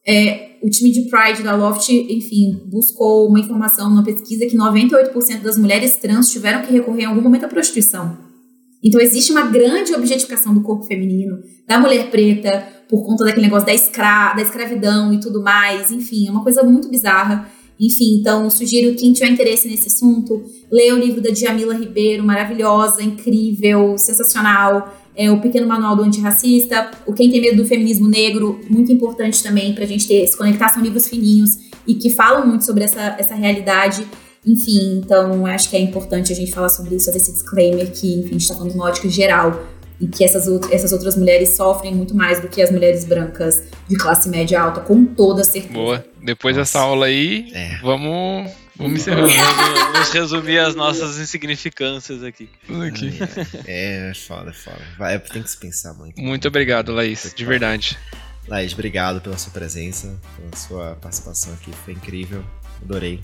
[0.06, 5.42] é, o time de Pride da Loft, enfim, buscou uma informação numa pesquisa que 98%
[5.42, 8.18] das mulheres trans tiveram que recorrer em algum momento à prostituição.
[8.84, 13.66] Então existe uma grande objetificação do corpo feminino, da mulher preta, por conta daquele negócio
[13.66, 15.92] da, escra da escravidão e tudo mais.
[15.92, 17.50] Enfim, é uma coisa muito bizarra.
[17.80, 23.02] Enfim, então sugiro quem tiver interesse nesse assunto, leia o livro da Djamila Ribeiro, maravilhosa,
[23.02, 28.60] incrível, sensacional é, o Pequeno Manual do Antirracista, o Quem Tem Medo do Feminismo Negro,
[28.70, 32.48] muito importante também para a gente ter, se conectar, são livros fininhos e que falam
[32.48, 34.06] muito sobre essa, essa realidade.
[34.46, 38.14] Enfim, então acho que é importante a gente falar sobre isso, fazer esse disclaimer que,
[38.14, 39.64] enfim, a gente está falando no ótica geral
[40.00, 43.96] e que essas, essas outras mulheres sofrem muito mais do que as mulheres brancas de
[43.96, 45.74] classe média alta, com toda certeza.
[45.74, 46.06] Boa.
[46.24, 46.80] Depois Nossa.
[46.80, 47.78] dessa aula aí, é.
[47.84, 48.52] vamos
[48.82, 49.28] Vamos encerrar.
[49.94, 52.50] Vamos resumir as nossas insignificâncias aqui.
[52.88, 53.20] aqui.
[53.66, 54.82] É, é foda, é foda.
[54.98, 56.20] Vai, tem que se pensar muito.
[56.20, 57.98] Muito obrigado, Laís, de verdade.
[58.48, 61.72] Laís, obrigado pela sua presença, pela sua participação aqui.
[61.86, 62.44] Foi incrível.
[62.82, 63.22] Adorei.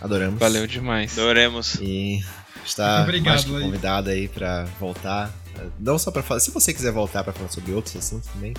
[0.00, 0.38] Adoramos.
[0.38, 1.18] Valeu demais.
[1.18, 1.76] Adoremos.
[1.80, 2.22] E
[2.64, 5.32] está obrigado, mais convidado aí para voltar.
[5.80, 8.52] Não só para falar, se você quiser voltar para falar sobre outros assuntos também,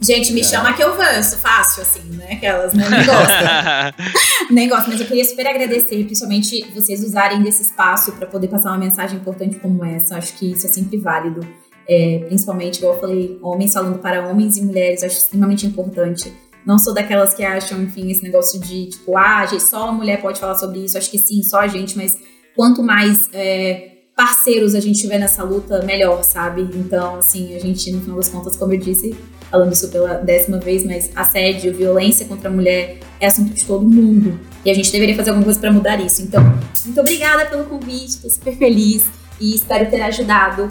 [0.00, 0.44] Gente, me é.
[0.44, 2.32] chama que eu avanço, fácil, assim, né?
[2.32, 2.88] Aquelas, né?
[2.88, 4.48] Nem gosto.
[4.50, 8.70] Nem gosto, mas eu queria super agradecer, principalmente vocês usarem desse espaço para poder passar
[8.70, 10.16] uma mensagem importante como essa.
[10.16, 11.46] Acho que isso é sempre válido.
[11.86, 16.32] É, principalmente, igual eu falei, homens falando para homens e mulheres, acho extremamente importante.
[16.64, 20.40] Não sou daquelas que acham, enfim, esse negócio de, tipo, ah, só a mulher pode
[20.40, 20.96] falar sobre isso.
[20.96, 22.16] Acho que sim, só a gente, mas
[22.54, 26.62] quanto mais é, parceiros a gente tiver nessa luta, melhor, sabe?
[26.74, 29.16] Então, assim, a gente, no final das contas, como eu disse,
[29.50, 33.84] falando isso pela décima vez, mas assédio, violência contra a mulher é assunto de todo
[33.86, 34.38] mundo.
[34.64, 36.22] E a gente deveria fazer alguma coisa para mudar isso.
[36.22, 36.42] Então,
[36.84, 39.04] muito obrigada pelo convite, estou super feliz
[39.40, 40.68] e espero ter ajudado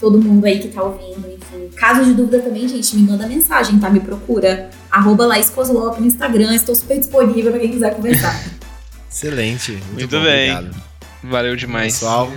[0.00, 1.26] todo mundo aí que tá ouvindo.
[1.28, 3.90] Enfim, caso de dúvida também, gente, me manda mensagem, tá?
[3.90, 4.70] Me procura.
[4.90, 8.34] Arroba Laís Kozlop no Instagram, estou super disponível para quem quiser conversar.
[9.10, 9.72] Excelente.
[9.72, 10.52] Muito, muito bom, bem.
[10.52, 10.82] Obrigado.
[11.22, 11.94] Valeu demais.
[11.94, 12.32] Pessoal,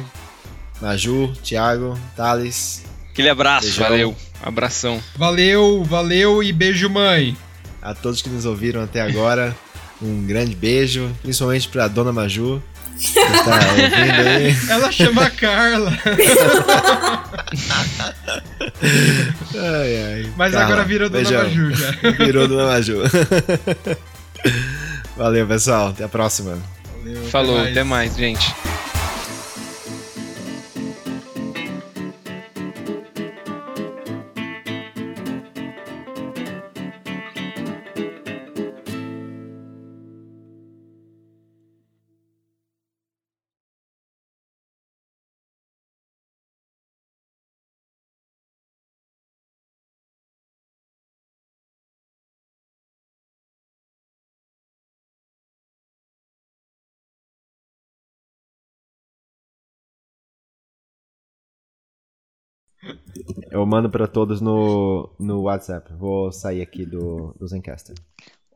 [0.82, 2.84] Maju, Thiago, Thales.
[3.12, 3.68] Aquele abraço.
[3.68, 3.90] Beijão.
[3.90, 4.16] Valeu.
[4.44, 5.02] Abração.
[5.16, 7.36] Valeu, valeu e beijo, mãe.
[7.82, 9.56] A todos que nos ouviram até agora,
[10.02, 12.62] um grande beijo, principalmente pra Dona Maju.
[12.98, 14.56] Que está ouvindo aí.
[14.70, 15.92] Ela chama a Carla.
[19.56, 20.34] ai, ai.
[20.36, 21.92] Mas Carla, agora virou Dona Maju já.
[22.12, 22.98] Virou Dona Maju.
[25.18, 25.88] Valeu, pessoal.
[25.88, 26.58] Até a próxima.
[26.98, 28.54] Valeu, Falou, até mais, até mais gente.
[63.52, 65.92] Eu mando pra todos no, no WhatsApp.
[65.94, 67.96] Vou sair aqui do, do Zencaster.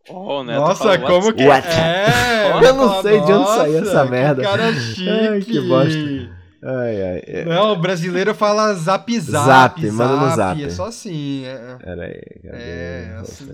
[0.09, 1.67] Oh, Nossa, como que What?
[1.67, 2.65] é?
[2.65, 4.41] Eu não sei de onde saiu essa merda.
[4.41, 5.09] Que cara chique.
[5.29, 6.37] Ai, que bosta.
[6.63, 7.45] Ai, ai, é.
[7.45, 9.45] Não, o brasileiro fala zap zap.
[9.45, 10.63] Zap, manda no zap.
[10.63, 11.45] É só assim.
[11.45, 11.77] É.
[11.77, 12.57] Pera aí, cadê?
[12.57, 13.45] É, assim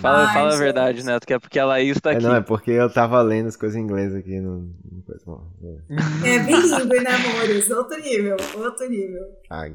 [0.00, 2.24] fala, fala a verdade, Neto, que é porque a Laís tá aqui.
[2.24, 4.70] É, não, é porque eu tava lendo as coisas em inglês aqui no.
[6.24, 7.68] É bilíngue, né, amores?
[7.70, 9.22] Outro nível, outro nível.
[9.50, 9.74] Ai.